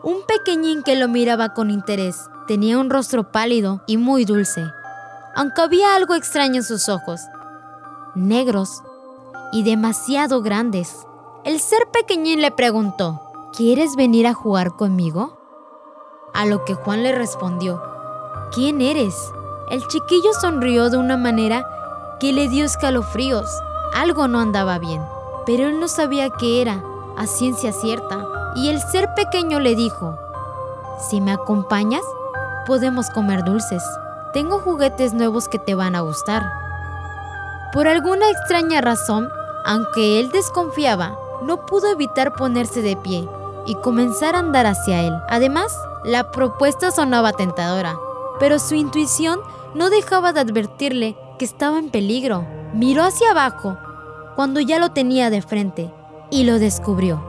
un 0.03 0.17
pequeñín 0.27 0.83
que 0.83 0.95
lo 0.95 1.07
miraba 1.07 1.53
con 1.55 1.71
interés. 1.71 2.29
Tenía 2.47 2.77
un 2.77 2.91
rostro 2.91 3.31
pálido 3.31 3.81
y 3.87 3.97
muy 3.97 4.23
dulce, 4.23 4.63
aunque 5.35 5.61
había 5.61 5.95
algo 5.95 6.15
extraño 6.15 6.55
en 6.55 6.63
sus 6.63 6.89
ojos, 6.89 7.21
negros 8.15 8.81
y 9.51 9.63
demasiado 9.63 10.41
grandes. 10.41 11.05
El 11.43 11.59
ser 11.59 11.87
pequeñín 11.91 12.41
le 12.41 12.51
preguntó, 12.51 13.21
¿quieres 13.55 13.95
venir 13.95 14.27
a 14.27 14.33
jugar 14.33 14.75
conmigo? 14.75 15.37
A 16.33 16.45
lo 16.45 16.65
que 16.65 16.73
Juan 16.73 17.03
le 17.03 17.11
respondió, 17.11 17.81
¿quién 18.53 18.81
eres? 18.81 19.15
El 19.69 19.85
chiquillo 19.87 20.31
sonrió 20.33 20.89
de 20.89 20.97
una 20.97 21.17
manera 21.17 21.67
que 22.19 22.33
le 22.33 22.49
dio 22.49 22.65
escalofríos. 22.65 23.49
Algo 23.93 24.27
no 24.27 24.39
andaba 24.39 24.79
bien, 24.79 25.01
pero 25.45 25.67
él 25.67 25.79
no 25.79 25.87
sabía 25.87 26.29
qué 26.29 26.61
era, 26.61 26.83
a 27.17 27.27
ciencia 27.27 27.71
cierta. 27.71 28.53
Y 28.55 28.69
el 28.69 28.81
ser 28.81 29.13
pequeño 29.15 29.59
le 29.59 29.75
dijo, 29.75 30.17
si 31.09 31.19
me 31.19 31.31
acompañas, 31.31 32.03
podemos 32.65 33.09
comer 33.09 33.43
dulces. 33.43 33.83
Tengo 34.35 34.59
juguetes 34.59 35.13
nuevos 35.13 35.47
que 35.47 35.59
te 35.59 35.75
van 35.75 35.95
a 35.95 36.01
gustar. 36.01 36.51
Por 37.71 37.87
alguna 37.87 38.29
extraña 38.29 38.81
razón, 38.81 39.29
aunque 39.63 40.19
él 40.19 40.29
desconfiaba, 40.29 41.17
no 41.43 41.65
pudo 41.65 41.89
evitar 41.89 42.33
ponerse 42.35 42.81
de 42.81 42.97
pie 42.97 43.29
y 43.65 43.75
comenzar 43.75 44.35
a 44.35 44.39
andar 44.39 44.65
hacia 44.65 45.03
él. 45.03 45.13
Además, 45.29 45.73
la 46.03 46.31
propuesta 46.31 46.91
sonaba 46.91 47.31
tentadora, 47.31 47.97
pero 48.37 48.59
su 48.59 48.75
intuición 48.75 49.39
no 49.73 49.89
dejaba 49.89 50.33
de 50.33 50.41
advertirle 50.41 51.15
que 51.39 51.45
estaba 51.45 51.79
en 51.79 51.89
peligro. 51.89 52.45
Miró 52.73 53.03
hacia 53.03 53.31
abajo 53.31 53.77
cuando 54.35 54.59
ya 54.59 54.79
lo 54.79 54.89
tenía 54.89 55.29
de 55.29 55.41
frente 55.41 55.93
y 56.29 56.43
lo 56.43 56.59
descubrió. 56.59 57.23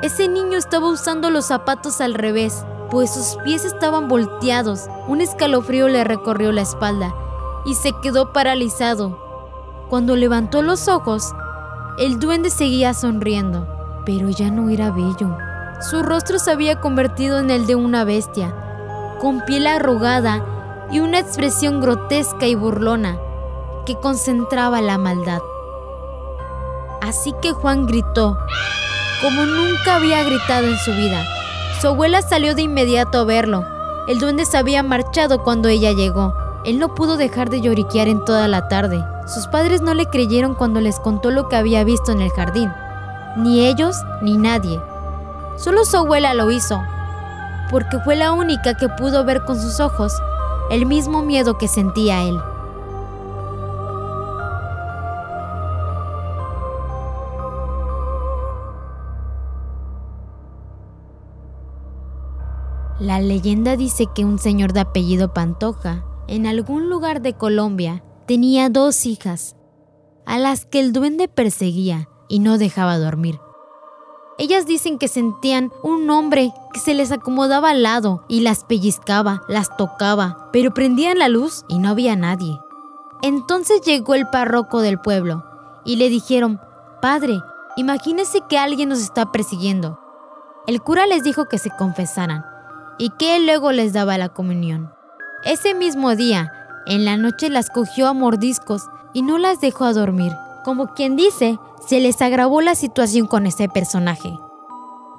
Ese 0.00 0.26
niño 0.26 0.56
estaba 0.56 0.88
usando 0.88 1.28
los 1.28 1.44
zapatos 1.44 2.00
al 2.00 2.14
revés, 2.14 2.64
pues 2.90 3.12
sus 3.12 3.36
pies 3.44 3.64
estaban 3.64 4.08
volteados. 4.08 4.88
Un 5.06 5.20
escalofrío 5.20 5.88
le 5.88 6.04
recorrió 6.04 6.52
la 6.52 6.62
espalda 6.62 7.14
y 7.64 7.74
se 7.74 7.92
quedó 8.02 8.32
paralizado. 8.32 9.18
Cuando 9.88 10.16
levantó 10.16 10.62
los 10.62 10.88
ojos, 10.88 11.32
el 11.98 12.18
duende 12.18 12.50
seguía 12.50 12.94
sonriendo, 12.94 13.66
pero 14.04 14.28
ya 14.30 14.50
no 14.50 14.68
era 14.68 14.90
bello. 14.90 15.36
Su 15.80 16.02
rostro 16.02 16.38
se 16.38 16.50
había 16.50 16.80
convertido 16.80 17.38
en 17.38 17.50
el 17.50 17.66
de 17.66 17.74
una 17.74 18.04
bestia, 18.04 18.54
con 19.18 19.44
piel 19.44 19.66
arrugada 19.66 20.44
y 20.90 21.00
una 21.00 21.18
expresión 21.18 21.80
grotesca 21.80 22.46
y 22.46 22.54
burlona 22.54 23.18
que 23.86 23.94
concentraba 23.96 24.80
la 24.80 24.98
maldad. 24.98 25.40
Así 27.00 27.34
que 27.40 27.52
Juan 27.52 27.86
gritó, 27.86 28.36
como 29.22 29.44
nunca 29.44 29.96
había 29.96 30.22
gritado 30.22 30.66
en 30.66 30.78
su 30.78 30.92
vida. 30.92 31.24
Su 31.80 31.88
abuela 31.88 32.20
salió 32.20 32.54
de 32.54 32.60
inmediato 32.60 33.20
a 33.20 33.24
verlo. 33.24 33.64
El 34.06 34.18
duende 34.18 34.44
se 34.44 34.58
había 34.58 34.82
marchado 34.82 35.42
cuando 35.42 35.68
ella 35.68 35.92
llegó. 35.92 36.34
Él 36.62 36.78
no 36.78 36.94
pudo 36.94 37.16
dejar 37.16 37.48
de 37.48 37.62
lloriquear 37.62 38.06
en 38.06 38.22
toda 38.22 38.48
la 38.48 38.68
tarde. 38.68 39.02
Sus 39.26 39.46
padres 39.46 39.80
no 39.80 39.94
le 39.94 40.04
creyeron 40.04 40.54
cuando 40.54 40.82
les 40.82 41.00
contó 41.00 41.30
lo 41.30 41.48
que 41.48 41.56
había 41.56 41.82
visto 41.82 42.12
en 42.12 42.20
el 42.20 42.30
jardín. 42.32 42.70
Ni 43.36 43.60
ellos 43.60 43.96
ni 44.20 44.36
nadie. 44.36 44.78
Solo 45.56 45.86
su 45.86 45.96
abuela 45.96 46.34
lo 46.34 46.50
hizo, 46.50 46.82
porque 47.70 47.98
fue 48.00 48.14
la 48.14 48.32
única 48.32 48.74
que 48.74 48.90
pudo 48.90 49.24
ver 49.24 49.44
con 49.46 49.58
sus 49.58 49.80
ojos 49.80 50.12
el 50.70 50.84
mismo 50.84 51.22
miedo 51.22 51.56
que 51.56 51.66
sentía 51.66 52.24
él. 52.24 52.38
La 63.00 63.18
leyenda 63.18 63.76
dice 63.76 64.08
que 64.14 64.26
un 64.26 64.38
señor 64.38 64.74
de 64.74 64.80
apellido 64.80 65.32
Pantoja, 65.32 66.04
en 66.28 66.46
algún 66.46 66.90
lugar 66.90 67.22
de 67.22 67.32
Colombia, 67.32 68.04
tenía 68.26 68.68
dos 68.68 69.06
hijas, 69.06 69.56
a 70.26 70.38
las 70.38 70.66
que 70.66 70.80
el 70.80 70.92
duende 70.92 71.26
perseguía 71.26 72.10
y 72.28 72.40
no 72.40 72.58
dejaba 72.58 72.98
dormir. 72.98 73.40
Ellas 74.36 74.66
dicen 74.66 74.98
que 74.98 75.08
sentían 75.08 75.72
un 75.82 76.10
hombre 76.10 76.52
que 76.74 76.80
se 76.80 76.92
les 76.92 77.10
acomodaba 77.10 77.70
al 77.70 77.82
lado 77.82 78.26
y 78.28 78.40
las 78.40 78.64
pellizcaba, 78.64 79.44
las 79.48 79.74
tocaba, 79.78 80.50
pero 80.52 80.74
prendían 80.74 81.18
la 81.18 81.30
luz 81.30 81.64
y 81.68 81.78
no 81.78 81.88
había 81.88 82.16
nadie. 82.16 82.60
Entonces 83.22 83.80
llegó 83.80 84.14
el 84.14 84.28
párroco 84.28 84.82
del 84.82 85.00
pueblo 85.00 85.42
y 85.86 85.96
le 85.96 86.10
dijeron, 86.10 86.60
Padre, 87.00 87.40
imagínese 87.78 88.42
que 88.46 88.58
alguien 88.58 88.90
nos 88.90 89.00
está 89.00 89.32
persiguiendo. 89.32 89.98
El 90.66 90.82
cura 90.82 91.06
les 91.06 91.24
dijo 91.24 91.48
que 91.48 91.56
se 91.56 91.70
confesaran 91.70 92.49
y 93.00 93.08
que 93.08 93.36
él 93.36 93.46
luego 93.46 93.72
les 93.72 93.94
daba 93.94 94.18
la 94.18 94.28
comunión. 94.28 94.92
Ese 95.42 95.72
mismo 95.74 96.14
día, 96.16 96.52
en 96.84 97.06
la 97.06 97.16
noche 97.16 97.48
las 97.48 97.70
cogió 97.70 98.06
a 98.06 98.12
mordiscos 98.12 98.82
y 99.14 99.22
no 99.22 99.38
las 99.38 99.58
dejó 99.58 99.86
a 99.86 99.94
dormir. 99.94 100.32
Como 100.64 100.92
quien 100.92 101.16
dice, 101.16 101.58
se 101.86 101.98
les 101.98 102.20
agravó 102.20 102.60
la 102.60 102.74
situación 102.74 103.26
con 103.26 103.46
ese 103.46 103.70
personaje. 103.70 104.38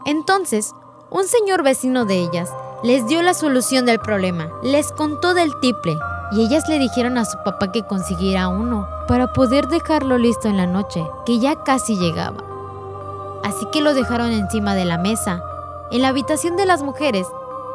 Entonces, 0.05 0.75
un 1.09 1.23
señor 1.25 1.63
vecino 1.63 2.05
de 2.05 2.19
ellas 2.19 2.51
les 2.83 3.07
dio 3.07 3.23
la 3.23 3.33
solución 3.33 3.87
del 3.87 3.99
problema. 3.99 4.51
Les 4.61 4.91
contó 4.91 5.33
del 5.33 5.59
tiple 5.59 5.97
y 6.33 6.45
ellas 6.45 6.69
le 6.69 6.77
dijeron 6.77 7.17
a 7.17 7.25
su 7.25 7.39
papá 7.43 7.71
que 7.71 7.81
consiguiera 7.81 8.47
uno 8.47 8.87
para 9.07 9.33
poder 9.33 9.67
dejarlo 9.69 10.19
listo 10.19 10.47
en 10.47 10.57
la 10.57 10.67
noche, 10.67 11.03
que 11.25 11.39
ya 11.39 11.63
casi 11.63 11.97
llegaba. 11.97 12.43
Así 13.43 13.65
que 13.71 13.81
lo 13.81 13.95
dejaron 13.95 14.31
encima 14.31 14.75
de 14.75 14.85
la 14.85 14.99
mesa. 14.99 15.43
En 15.89 16.03
la 16.03 16.09
habitación 16.09 16.57
de 16.57 16.67
las 16.67 16.83
mujeres 16.83 17.25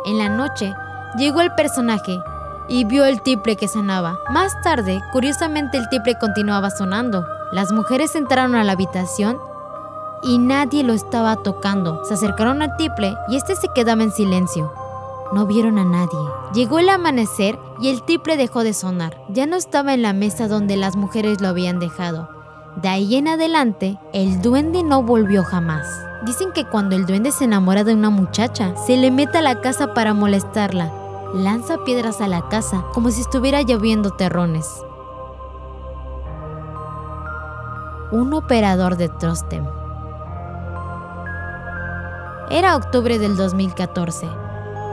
en 0.06 0.18
la 0.18 0.28
noche, 0.28 0.74
llegó 1.18 1.40
el 1.40 1.52
personaje 1.54 2.18
y 2.68 2.84
vio 2.84 3.04
el 3.04 3.20
tiple 3.22 3.56
que 3.56 3.68
sonaba. 3.68 4.18
Más 4.30 4.60
tarde, 4.62 5.02
curiosamente 5.12 5.76
el 5.78 5.88
tiple 5.88 6.16
continuaba 6.18 6.70
sonando. 6.70 7.26
Las 7.52 7.72
mujeres 7.72 8.14
entraron 8.14 8.54
a 8.54 8.64
la 8.64 8.72
habitación 8.72 9.38
y 10.22 10.38
nadie 10.38 10.82
lo 10.82 10.92
estaba 10.92 11.36
tocando. 11.36 12.04
Se 12.04 12.14
acercaron 12.14 12.62
al 12.62 12.76
tiple 12.76 13.14
y 13.28 13.36
este 13.36 13.56
se 13.56 13.68
quedaba 13.74 14.02
en 14.02 14.12
silencio. 14.12 14.72
No 15.32 15.46
vieron 15.46 15.78
a 15.78 15.84
nadie. 15.84 16.18
Llegó 16.54 16.78
el 16.78 16.88
amanecer 16.88 17.58
y 17.80 17.88
el 17.88 18.02
tiple 18.02 18.36
dejó 18.36 18.62
de 18.62 18.72
sonar. 18.72 19.16
Ya 19.28 19.46
no 19.46 19.56
estaba 19.56 19.92
en 19.92 20.02
la 20.02 20.12
mesa 20.12 20.48
donde 20.48 20.76
las 20.76 20.96
mujeres 20.96 21.40
lo 21.40 21.48
habían 21.48 21.78
dejado. 21.80 22.28
De 22.76 22.88
ahí 22.88 23.16
en 23.16 23.28
adelante, 23.28 23.98
el 24.12 24.40
duende 24.42 24.82
no 24.82 25.02
volvió 25.02 25.42
jamás. 25.42 26.05
Dicen 26.22 26.52
que 26.52 26.64
cuando 26.64 26.96
el 26.96 27.06
duende 27.06 27.30
se 27.30 27.44
enamora 27.44 27.84
de 27.84 27.94
una 27.94 28.10
muchacha, 28.10 28.74
se 28.76 28.96
le 28.96 29.10
mete 29.10 29.38
a 29.38 29.42
la 29.42 29.60
casa 29.60 29.92
para 29.92 30.14
molestarla. 30.14 30.90
Lanza 31.34 31.78
piedras 31.84 32.20
a 32.20 32.28
la 32.28 32.48
casa 32.48 32.84
como 32.94 33.10
si 33.10 33.20
estuviera 33.20 33.60
lloviendo 33.62 34.10
terrones. 34.10 34.82
Un 38.10 38.32
operador 38.32 38.96
de 38.96 39.08
Trostem. 39.08 39.66
Era 42.48 42.76
octubre 42.76 43.18
del 43.18 43.36
2014, 43.36 44.28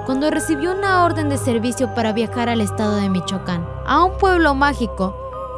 cuando 0.06 0.32
recibió 0.32 0.75
una 0.75 1.06
orden 1.06 1.30
de 1.30 1.38
servicio 1.38 1.94
para 1.94 2.12
viajar 2.12 2.50
al 2.50 2.62
estado 2.62 2.96
de 2.96 3.10
Michoacán, 3.10 3.65
a 3.86 4.03
un 4.03 4.18
pueblo 4.18 4.56
mágico 4.56 5.15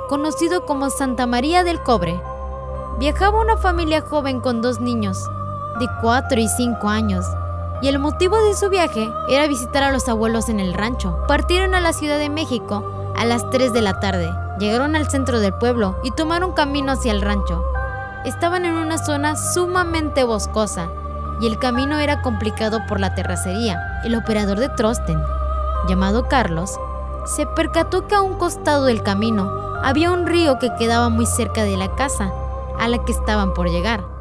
conocido 0.09 0.65
como 0.65 0.89
Santa 0.89 1.25
María 1.25 1.63
del 1.63 1.81
Cobre. 1.81 2.21
Viajaba 2.99 3.39
una 3.39 3.57
familia 3.57 4.01
joven 4.01 4.41
con 4.41 4.61
dos 4.61 4.81
niños, 4.81 5.17
de 5.79 5.87
4 6.01 6.39
y 6.39 6.47
5 6.47 6.89
años, 6.89 7.25
y 7.81 7.87
el 7.87 7.99
motivo 7.99 8.37
de 8.37 8.53
su 8.53 8.69
viaje 8.69 9.11
era 9.29 9.47
visitar 9.47 9.83
a 9.83 9.91
los 9.91 10.07
abuelos 10.07 10.49
en 10.49 10.59
el 10.59 10.73
rancho. 10.73 11.19
Partieron 11.27 11.75
a 11.75 11.81
la 11.81 11.93
Ciudad 11.93 12.17
de 12.17 12.29
México 12.29 13.13
a 13.15 13.25
las 13.25 13.49
3 13.49 13.73
de 13.73 13.81
la 13.81 13.99
tarde, 13.99 14.33
llegaron 14.59 14.95
al 14.95 15.09
centro 15.09 15.39
del 15.39 15.53
pueblo 15.53 15.97
y 16.03 16.11
tomaron 16.11 16.53
camino 16.53 16.91
hacia 16.91 17.11
el 17.11 17.21
rancho. 17.21 17.63
Estaban 18.23 18.65
en 18.65 18.73
una 18.73 18.97
zona 18.97 19.35
sumamente 19.35 20.23
boscosa 20.23 20.89
y 21.39 21.47
el 21.47 21.59
camino 21.59 21.99
era 21.99 22.21
complicado 22.21 22.79
por 22.87 22.99
la 22.99 23.13
terracería. 23.13 24.01
El 24.03 24.15
operador 24.15 24.59
de 24.59 24.69
Trosten, 24.69 25.21
llamado 25.87 26.27
Carlos, 26.27 26.79
se 27.25 27.45
percató 27.45 28.07
que 28.07 28.15
a 28.15 28.21
un 28.21 28.35
costado 28.37 28.85
del 28.85 29.03
camino 29.03 29.51
había 29.83 30.11
un 30.11 30.25
río 30.25 30.57
que 30.59 30.73
quedaba 30.75 31.09
muy 31.09 31.25
cerca 31.25 31.63
de 31.63 31.77
la 31.77 31.93
casa 31.95 32.31
a 32.79 32.87
la 32.87 33.03
que 33.03 33.11
estaban 33.11 33.53
por 33.53 33.69
llegar. 33.69 34.14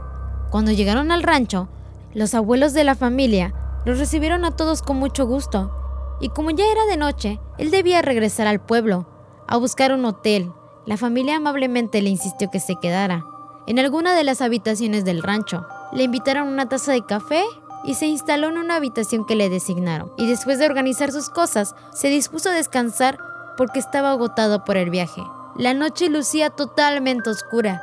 Cuando 0.54 0.70
llegaron 0.70 1.10
al 1.10 1.24
rancho, 1.24 1.66
los 2.12 2.32
abuelos 2.32 2.74
de 2.74 2.84
la 2.84 2.94
familia 2.94 3.52
los 3.84 3.98
recibieron 3.98 4.44
a 4.44 4.52
todos 4.52 4.82
con 4.82 4.98
mucho 4.98 5.26
gusto 5.26 6.16
y 6.20 6.28
como 6.28 6.50
ya 6.50 6.64
era 6.70 6.86
de 6.86 6.96
noche, 6.96 7.40
él 7.58 7.72
debía 7.72 8.02
regresar 8.02 8.46
al 8.46 8.60
pueblo, 8.60 9.04
a 9.48 9.56
buscar 9.56 9.92
un 9.92 10.04
hotel. 10.04 10.52
La 10.86 10.96
familia 10.96 11.38
amablemente 11.38 12.00
le 12.02 12.10
insistió 12.10 12.52
que 12.52 12.60
se 12.60 12.76
quedara 12.76 13.24
en 13.66 13.80
alguna 13.80 14.14
de 14.14 14.22
las 14.22 14.40
habitaciones 14.40 15.04
del 15.04 15.24
rancho. 15.24 15.66
Le 15.92 16.04
invitaron 16.04 16.46
una 16.46 16.68
taza 16.68 16.92
de 16.92 17.04
café 17.04 17.42
y 17.82 17.94
se 17.94 18.06
instaló 18.06 18.48
en 18.48 18.58
una 18.58 18.76
habitación 18.76 19.26
que 19.26 19.34
le 19.34 19.50
designaron. 19.50 20.12
Y 20.16 20.28
después 20.28 20.60
de 20.60 20.66
organizar 20.66 21.10
sus 21.10 21.30
cosas, 21.30 21.74
se 21.92 22.10
dispuso 22.10 22.50
a 22.50 22.54
descansar 22.54 23.18
porque 23.56 23.80
estaba 23.80 24.12
agotado 24.12 24.64
por 24.64 24.76
el 24.76 24.90
viaje. 24.90 25.24
La 25.56 25.74
noche 25.74 26.08
lucía 26.08 26.50
totalmente 26.50 27.28
oscura 27.28 27.82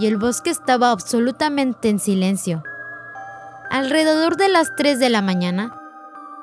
y 0.00 0.06
el 0.06 0.16
bosque 0.16 0.48
estaba 0.48 0.90
absolutamente 0.90 1.90
en 1.90 1.98
silencio. 1.98 2.62
Alrededor 3.70 4.36
de 4.36 4.48
las 4.48 4.74
3 4.74 4.98
de 4.98 5.10
la 5.10 5.20
mañana, 5.20 5.78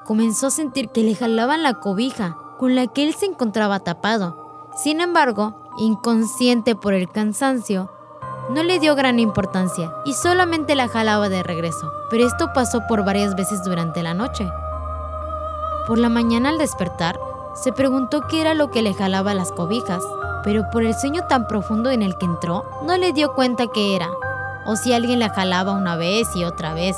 comenzó 0.06 0.48
a 0.48 0.52
sentir 0.52 0.90
que 0.90 1.04
le 1.04 1.16
jalaban 1.16 1.64
la 1.64 1.80
cobija 1.80 2.38
con 2.60 2.76
la 2.76 2.86
que 2.88 3.04
él 3.04 3.16
se 3.16 3.26
encontraba 3.26 3.80
tapado. 3.80 4.70
Sin 4.78 5.02
embargo, 5.02 5.70
inconsciente 5.80 6.76
por 6.76 6.94
el 6.94 7.10
cansancio, 7.10 7.92
no 8.52 8.62
le 8.64 8.80
dio 8.80 8.96
gran 8.96 9.20
importancia 9.20 9.92
y 10.06 10.14
solamente 10.14 10.76
la 10.76 10.88
jalaba 10.88 11.28
de 11.28 11.42
regreso, 11.42 11.92
pero 12.12 12.26
esto 12.26 12.52
pasó 12.54 12.84
por 12.88 13.04
varias 13.04 13.36
veces 13.36 13.64
durante 13.64 14.04
la 14.04 14.14
noche. 14.14 14.48
Por 15.88 15.98
la 15.98 16.10
mañana 16.10 16.50
al 16.50 16.60
despertar, 16.60 17.20
se 17.56 17.74
preguntó 17.74 18.22
qué 18.30 18.40
era 18.40 18.54
lo 18.54 18.70
que 18.70 18.84
le 18.84 18.94
jalaba 18.94 19.34
las 19.34 19.52
cobijas, 19.52 20.04
pero 20.48 20.70
por 20.72 20.82
el 20.84 20.96
sueño 20.96 21.24
tan 21.28 21.46
profundo 21.46 21.92
en 21.92 22.02
el 22.02 22.18
que 22.18 22.26
entró, 22.26 22.64
no 22.86 22.96
le 22.96 23.12
dio 23.12 23.34
cuenta 23.34 23.66
qué 23.68 23.98
era, 23.98 24.10
o 24.66 24.78
si 24.78 24.94
alguien 24.94 25.20
la 25.20 25.30
jalaba 25.30 25.74
una 25.74 25.98
vez 25.98 26.34
y 26.38 26.46
otra 26.46 26.74
vez, 26.74 26.96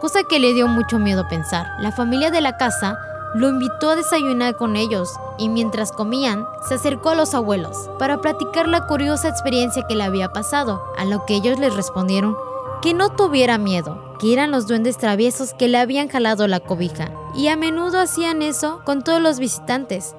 cosa 0.00 0.24
que 0.24 0.40
le 0.40 0.54
dio 0.54 0.66
mucho 0.66 0.98
miedo 0.98 1.28
pensar. 1.28 1.68
La 1.78 1.92
familia 1.92 2.32
de 2.32 2.40
la 2.40 2.56
casa 2.56 2.98
lo 3.36 3.48
invitó 3.48 3.90
a 3.90 3.94
desayunar 3.94 4.56
con 4.56 4.74
ellos 4.74 5.08
y 5.38 5.48
mientras 5.48 5.92
comían 5.92 6.48
se 6.66 6.74
acercó 6.74 7.10
a 7.10 7.14
los 7.14 7.32
abuelos 7.32 7.88
para 8.00 8.20
platicar 8.20 8.66
la 8.66 8.88
curiosa 8.88 9.28
experiencia 9.28 9.86
que 9.88 9.94
le 9.94 10.02
había 10.02 10.32
pasado, 10.32 10.82
a 10.98 11.04
lo 11.04 11.24
que 11.26 11.36
ellos 11.36 11.60
les 11.60 11.72
respondieron 11.72 12.36
que 12.82 12.92
no 12.92 13.10
tuviera 13.10 13.56
miedo, 13.56 14.16
que 14.18 14.32
eran 14.32 14.50
los 14.50 14.66
duendes 14.66 14.98
traviesos 14.98 15.54
que 15.54 15.68
le 15.68 15.78
habían 15.78 16.08
jalado 16.08 16.48
la 16.48 16.58
cobija 16.58 17.12
y 17.36 17.46
a 17.46 17.54
menudo 17.54 18.00
hacían 18.00 18.42
eso 18.42 18.80
con 18.84 19.04
todos 19.04 19.22
los 19.22 19.38
visitantes, 19.38 20.16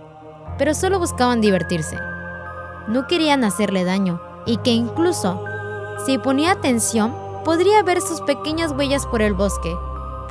pero 0.57 0.73
solo 0.73 0.99
buscaban 0.99 1.41
divertirse. 1.41 1.97
No 2.87 3.07
querían 3.07 3.43
hacerle 3.43 3.83
daño 3.83 4.21
y 4.45 4.57
que 4.57 4.71
incluso, 4.71 5.43
si 6.05 6.17
ponía 6.17 6.51
atención, 6.51 7.15
podría 7.45 7.83
ver 7.83 8.01
sus 8.01 8.21
pequeñas 8.21 8.71
huellas 8.71 9.05
por 9.05 9.21
el 9.21 9.33
bosque 9.33 9.75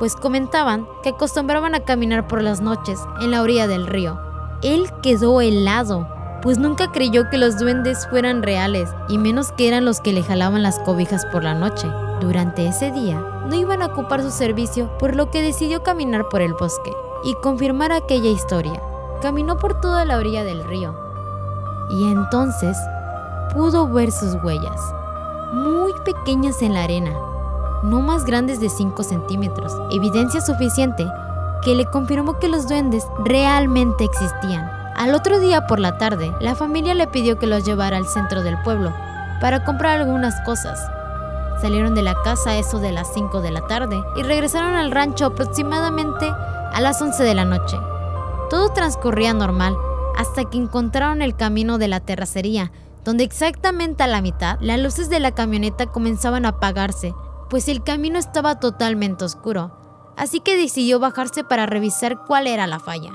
pues 0.01 0.15
comentaban 0.15 0.87
que 1.03 1.09
acostumbraban 1.09 1.75
a 1.75 1.81
caminar 1.81 2.27
por 2.27 2.41
las 2.41 2.59
noches 2.59 2.99
en 3.21 3.29
la 3.29 3.43
orilla 3.43 3.67
del 3.67 3.85
río. 3.85 4.19
Él 4.63 4.89
quedó 5.03 5.41
helado, 5.41 6.07
pues 6.41 6.57
nunca 6.57 6.91
creyó 6.91 7.29
que 7.29 7.37
los 7.37 7.59
duendes 7.59 8.07
fueran 8.07 8.41
reales, 8.41 8.89
y 9.09 9.19
menos 9.19 9.51
que 9.51 9.67
eran 9.67 9.85
los 9.85 10.01
que 10.01 10.11
le 10.11 10.23
jalaban 10.23 10.63
las 10.63 10.79
cobijas 10.79 11.23
por 11.27 11.43
la 11.43 11.53
noche. 11.53 11.87
Durante 12.19 12.65
ese 12.65 12.89
día, 12.89 13.23
no 13.45 13.53
iban 13.53 13.83
a 13.83 13.89
ocupar 13.89 14.23
su 14.23 14.31
servicio, 14.31 14.89
por 14.97 15.15
lo 15.15 15.29
que 15.29 15.43
decidió 15.43 15.83
caminar 15.83 16.29
por 16.29 16.41
el 16.41 16.55
bosque 16.55 16.91
y 17.23 17.35
confirmar 17.35 17.91
aquella 17.91 18.31
historia. 18.31 18.81
Caminó 19.21 19.57
por 19.57 19.81
toda 19.81 20.03
la 20.05 20.17
orilla 20.17 20.43
del 20.43 20.63
río, 20.63 20.95
y 21.91 22.05
entonces 22.05 22.77
pudo 23.53 23.87
ver 23.87 24.11
sus 24.11 24.35
huellas, 24.43 24.79
muy 25.53 25.93
pequeñas 26.05 26.61
en 26.61 26.73
la 26.73 26.83
arena, 26.83 27.11
no 27.83 28.01
más 28.01 28.25
grandes 28.25 28.59
de 28.59 28.69
5 28.69 29.03
centímetros, 29.03 29.75
evidencia 29.91 30.41
suficiente 30.41 31.05
que 31.63 31.75
le 31.75 31.85
confirmó 31.85 32.39
que 32.39 32.47
los 32.47 32.67
duendes 32.67 33.05
realmente 33.23 34.05
existían. 34.05 34.71
Al 34.95 35.13
otro 35.13 35.39
día 35.39 35.67
por 35.67 35.79
la 35.79 35.97
tarde, 35.97 36.33
la 36.39 36.55
familia 36.55 36.93
le 36.93 37.07
pidió 37.07 37.37
que 37.37 37.47
los 37.47 37.65
llevara 37.65 37.97
al 37.97 38.05
centro 38.05 38.41
del 38.41 38.61
pueblo 38.63 38.93
para 39.39 39.63
comprar 39.63 39.99
algunas 39.99 40.39
cosas. 40.41 40.79
Salieron 41.59 41.93
de 41.93 42.01
la 42.01 42.15
casa 42.23 42.57
eso 42.57 42.79
de 42.79 42.91
las 42.91 43.13
5 43.13 43.41
de 43.41 43.51
la 43.51 43.61
tarde 43.61 44.03
y 44.15 44.23
regresaron 44.23 44.75
al 44.75 44.91
rancho 44.91 45.25
aproximadamente 45.25 46.33
a 46.73 46.81
las 46.81 47.01
11 47.01 47.23
de 47.23 47.35
la 47.35 47.45
noche. 47.45 47.77
Todo 48.49 48.69
transcurría 48.69 49.33
normal 49.33 49.75
hasta 50.17 50.45
que 50.45 50.57
encontraron 50.57 51.21
el 51.21 51.35
camino 51.35 51.77
de 51.77 51.87
la 51.87 51.99
terracería, 51.99 52.71
donde 53.03 53.23
exactamente 53.23 54.03
a 54.03 54.07
la 54.07 54.21
mitad 54.21 54.57
las 54.61 54.79
luces 54.79 55.09
de 55.09 55.19
la 55.19 55.31
camioneta 55.31 55.87
comenzaban 55.87 56.45
a 56.45 56.49
apagarse 56.49 57.13
pues 57.51 57.67
el 57.67 57.83
camino 57.83 58.17
estaba 58.17 58.61
totalmente 58.61 59.25
oscuro, 59.25 60.13
así 60.15 60.39
que 60.39 60.55
decidió 60.55 60.99
bajarse 60.99 61.43
para 61.43 61.65
revisar 61.65 62.23
cuál 62.25 62.47
era 62.47 62.65
la 62.65 62.79
falla. 62.79 63.11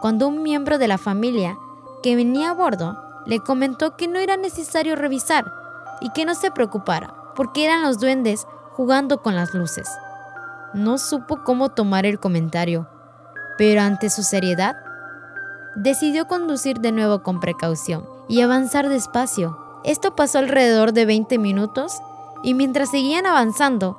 Cuando 0.00 0.26
un 0.26 0.42
miembro 0.42 0.78
de 0.78 0.88
la 0.88 0.98
familia 0.98 1.56
que 2.02 2.16
venía 2.16 2.50
a 2.50 2.54
bordo 2.54 3.00
le 3.24 3.38
comentó 3.38 3.96
que 3.96 4.08
no 4.08 4.18
era 4.18 4.36
necesario 4.36 4.96
revisar 4.96 5.52
y 6.00 6.10
que 6.10 6.24
no 6.24 6.34
se 6.34 6.50
preocupara, 6.50 7.14
porque 7.36 7.64
eran 7.64 7.82
los 7.82 8.00
duendes 8.00 8.48
jugando 8.72 9.22
con 9.22 9.36
las 9.36 9.54
luces. 9.54 9.88
No 10.74 10.98
supo 10.98 11.44
cómo 11.44 11.68
tomar 11.68 12.04
el 12.04 12.18
comentario, 12.18 12.88
pero 13.58 13.82
ante 13.82 14.10
su 14.10 14.24
seriedad, 14.24 14.74
decidió 15.78 16.26
conducir 16.26 16.80
de 16.80 16.90
nuevo 16.90 17.22
con 17.22 17.38
precaución 17.38 18.04
y 18.26 18.40
avanzar 18.40 18.88
despacio. 18.88 19.56
Esto 19.84 20.16
pasó 20.16 20.40
alrededor 20.40 20.92
de 20.92 21.06
20 21.06 21.38
minutos 21.38 22.02
y 22.42 22.54
mientras 22.54 22.90
seguían 22.90 23.26
avanzando, 23.26 23.96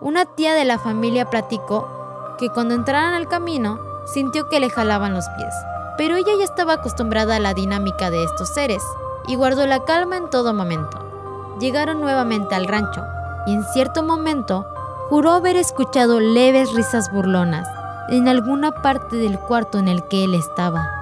una 0.00 0.26
tía 0.26 0.54
de 0.54 0.64
la 0.64 0.78
familia 0.78 1.28
platicó 1.28 2.36
que 2.38 2.50
cuando 2.50 2.74
entraron 2.74 3.14
al 3.14 3.28
camino 3.28 3.80
sintió 4.06 4.48
que 4.48 4.60
le 4.60 4.70
jalaban 4.70 5.12
los 5.12 5.28
pies, 5.30 5.52
pero 5.96 6.14
ella 6.14 6.32
ya 6.38 6.44
estaba 6.44 6.74
acostumbrada 6.74 7.36
a 7.36 7.40
la 7.40 7.52
dinámica 7.52 8.10
de 8.10 8.22
estos 8.22 8.50
seres 8.50 8.82
y 9.26 9.34
guardó 9.34 9.66
la 9.66 9.84
calma 9.84 10.16
en 10.16 10.30
todo 10.30 10.54
momento. 10.54 11.04
Llegaron 11.58 12.00
nuevamente 12.00 12.54
al 12.54 12.66
rancho 12.66 13.02
y 13.44 13.54
en 13.54 13.64
cierto 13.64 14.04
momento 14.04 14.66
juró 15.08 15.32
haber 15.32 15.56
escuchado 15.56 16.20
leves 16.20 16.72
risas 16.74 17.10
burlonas 17.12 17.66
en 18.08 18.28
alguna 18.28 18.70
parte 18.70 19.16
del 19.16 19.36
cuarto 19.40 19.78
en 19.78 19.88
el 19.88 20.04
que 20.04 20.22
él 20.22 20.34
estaba. 20.34 20.97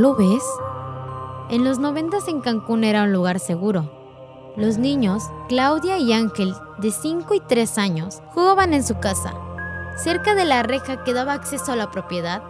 Lo 0.00 0.14
ves? 0.14 0.42
En 1.50 1.62
los 1.62 1.78
noventas 1.78 2.26
en 2.26 2.40
Cancún 2.40 2.84
era 2.84 3.02
un 3.02 3.12
lugar 3.12 3.38
seguro. 3.38 3.90
Los 4.56 4.78
niños, 4.78 5.24
Claudia 5.46 5.98
y 5.98 6.14
Ángel, 6.14 6.54
de 6.78 6.90
5 6.90 7.34
y 7.34 7.40
3 7.40 7.76
años, 7.76 8.22
jugaban 8.34 8.72
en 8.72 8.82
su 8.82 8.98
casa. 8.98 9.34
Cerca 9.96 10.34
de 10.34 10.46
la 10.46 10.62
reja 10.62 11.04
que 11.04 11.12
daba 11.12 11.34
acceso 11.34 11.72
a 11.72 11.76
la 11.76 11.90
propiedad, 11.90 12.42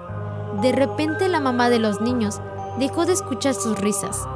de 0.63 0.71
repente 0.71 1.29
la 1.29 1.41
mamá 1.41 1.71
de 1.71 1.81
los 1.81 2.01
niños 2.01 2.41
dejó 2.79 3.05
de 3.05 3.15
escuchar 3.15 3.55
sus 3.55 3.77
risas 3.81 4.29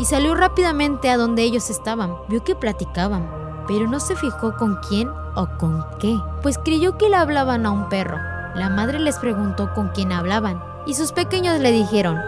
y 0.00 0.04
salió 0.04 0.34
rápidamente 0.34 1.10
a 1.10 1.16
donde 1.16 1.42
ellos 1.42 1.70
estaban. 1.70 2.16
Vio 2.28 2.42
que 2.42 2.56
platicaban, 2.56 3.30
pero 3.68 3.86
no 3.86 4.00
se 4.00 4.16
fijó 4.16 4.56
con 4.56 4.80
quién 4.88 5.08
o 5.36 5.46
con 5.60 5.86
qué, 6.00 6.18
pues 6.42 6.58
creyó 6.58 6.98
que 6.98 7.08
le 7.08 7.16
hablaban 7.16 7.66
a 7.66 7.70
un 7.70 7.88
perro. 7.88 8.18
La 8.56 8.68
madre 8.68 8.98
les 8.98 9.16
preguntó 9.18 9.72
con 9.74 9.90
quién 9.90 10.10
hablaban 10.10 10.60
y 10.86 10.94
sus 10.94 11.12
pequeños 11.12 11.60
le 11.60 11.70
dijeron, 11.70 12.18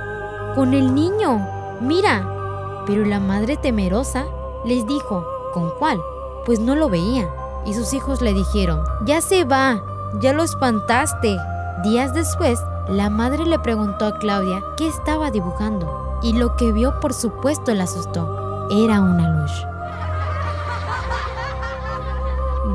con 0.60 0.74
el 0.74 0.94
niño, 0.94 1.48
mira. 1.80 2.82
Pero 2.84 3.06
la 3.06 3.18
madre 3.18 3.56
temerosa 3.56 4.26
les 4.62 4.86
dijo, 4.86 5.24
¿con 5.54 5.70
cuál? 5.78 5.98
Pues 6.44 6.60
no 6.60 6.74
lo 6.74 6.90
veía. 6.90 7.30
Y 7.64 7.72
sus 7.72 7.94
hijos 7.94 8.20
le 8.20 8.34
dijeron, 8.34 8.84
ya 9.06 9.22
se 9.22 9.44
va, 9.44 9.82
ya 10.20 10.34
lo 10.34 10.42
espantaste. 10.42 11.38
Días 11.82 12.12
después, 12.12 12.62
la 12.88 13.08
madre 13.08 13.46
le 13.46 13.58
preguntó 13.58 14.04
a 14.04 14.18
Claudia 14.18 14.62
qué 14.76 14.86
estaba 14.86 15.30
dibujando 15.30 16.20
y 16.22 16.34
lo 16.34 16.54
que 16.56 16.72
vio 16.72 17.00
por 17.00 17.14
supuesto 17.14 17.72
la 17.72 17.84
asustó. 17.84 18.68
Era 18.70 19.00
una 19.00 19.30
luz. 19.30 19.66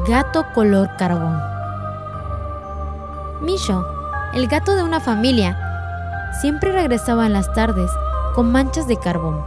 Gato 0.08 0.44
color 0.56 0.90
carbón. 0.98 1.40
Misho, 3.42 3.86
el 4.34 4.48
gato 4.48 4.76
de 4.76 4.82
una 4.82 5.00
familia, 5.00 5.65
siempre 6.42 6.72
regresaba 6.72 7.26
en 7.26 7.34
las 7.34 7.52
tardes 7.54 7.92
con 8.34 8.52
manchas 8.52 8.88
de 8.88 8.98
carbón. 8.98 9.42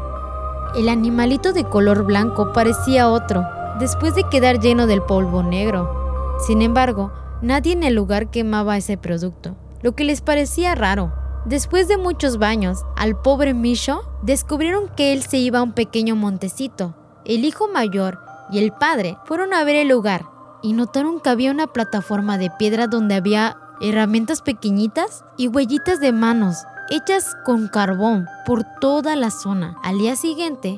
El 0.74 0.88
animalito 0.88 1.53
de 1.53 1.64
color 1.64 2.05
blanco 2.05 2.53
parecía 2.53 3.09
otro, 3.09 3.46
después 3.79 4.14
de 4.14 4.24
quedar 4.24 4.61
lleno 4.61 4.87
del 4.87 5.03
polvo 5.03 5.42
negro. 5.42 6.37
Sin 6.46 6.62
embargo, 6.62 7.12
nadie 7.42 7.72
en 7.72 7.83
el 7.83 7.94
lugar 7.94 8.31
quemaba 8.31 8.77
ese 8.77 8.96
producto, 8.96 9.57
lo 9.83 9.94
que 9.94 10.05
les 10.05 10.20
parecía 10.20 10.74
raro. 10.74 11.12
Después 11.44 11.88
de 11.88 11.96
muchos 11.96 12.38
baños, 12.38 12.85
al 12.96 13.20
pobre 13.20 13.55
Misho 13.55 14.03
descubrieron 14.22 14.88
que 14.88 15.12
él 15.12 15.22
se 15.22 15.38
iba 15.38 15.61
a 15.61 15.62
un 15.62 15.72
pequeño 15.72 16.16
montecito. 16.16 16.94
El 17.24 17.44
hijo 17.44 17.68
mayor 17.68 18.18
y 18.51 18.59
el 18.59 18.72
padre 18.72 19.16
fueron 19.24 19.55
a 19.55 19.64
ver 19.64 19.77
el 19.77 19.88
lugar 19.88 20.27
y 20.62 20.72
notaron 20.72 21.20
que 21.20 21.31
había 21.31 21.51
una 21.51 21.68
plataforma 21.68 22.38
de 22.38 22.51
piedra 22.59 22.87
donde 22.87 23.14
había 23.14 23.57
herramientas 23.81 24.42
pequeñitas 24.42 25.24
y 25.37 25.48
huellitas 25.48 26.01
de 26.01 26.12
manos 26.12 26.64
hechas 26.90 27.37
con 27.44 27.68
carbón 27.68 28.27
por 28.46 28.64
toda 28.81 29.16
la 29.16 29.31
zona. 29.31 29.77
Al 29.83 29.98
día 29.98 30.16
siguiente, 30.16 30.77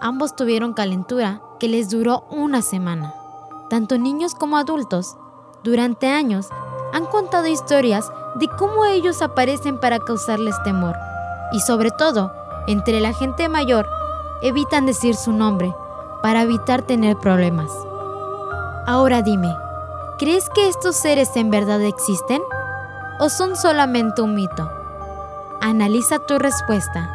ambos 0.00 0.34
tuvieron 0.34 0.72
calentura 0.72 1.40
que 1.60 1.68
les 1.68 1.90
duró 1.90 2.24
una 2.30 2.62
semana. 2.62 3.14
Tanto 3.70 3.98
niños 3.98 4.34
como 4.34 4.56
adultos, 4.56 5.16
durante 5.62 6.08
años, 6.08 6.48
han 6.92 7.06
contado 7.06 7.46
historias 7.46 8.10
de 8.34 8.48
cómo 8.48 8.84
ellos 8.84 9.22
aparecen 9.22 9.78
para 9.78 10.00
causarles 10.00 10.60
temor. 10.64 10.96
Y 11.52 11.60
sobre 11.60 11.90
todo, 11.90 12.32
entre 12.66 13.00
la 13.00 13.12
gente 13.12 13.48
mayor, 13.48 13.86
evitan 14.42 14.86
decir 14.86 15.14
su 15.14 15.32
nombre 15.32 15.72
para 16.22 16.42
evitar 16.42 16.82
tener 16.82 17.16
problemas. 17.16 17.70
Ahora 18.86 19.22
dime, 19.22 19.56
¿crees 20.18 20.48
que 20.50 20.68
estos 20.68 20.96
seres 20.96 21.36
en 21.36 21.50
verdad 21.50 21.80
existen? 21.82 22.42
¿O 23.20 23.28
son 23.28 23.54
solamente 23.56 24.22
un 24.22 24.34
mito? 24.34 24.81
Analiza 25.64 26.18
tu 26.18 26.40
respuesta. 26.40 27.08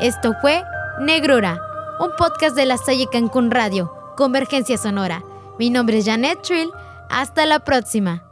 Esto 0.00 0.32
fue 0.40 0.64
Negrura, 1.00 1.60
un 2.00 2.12
podcast 2.16 2.56
de 2.56 2.64
la 2.64 2.78
Salle 2.78 3.08
Cancún 3.12 3.50
Radio, 3.50 3.92
Convergencia 4.16 4.78
Sonora. 4.78 5.22
Mi 5.58 5.68
nombre 5.68 5.98
es 5.98 6.06
Janet 6.06 6.40
Trill. 6.40 6.72
Hasta 7.10 7.44
la 7.44 7.58
próxima. 7.58 8.22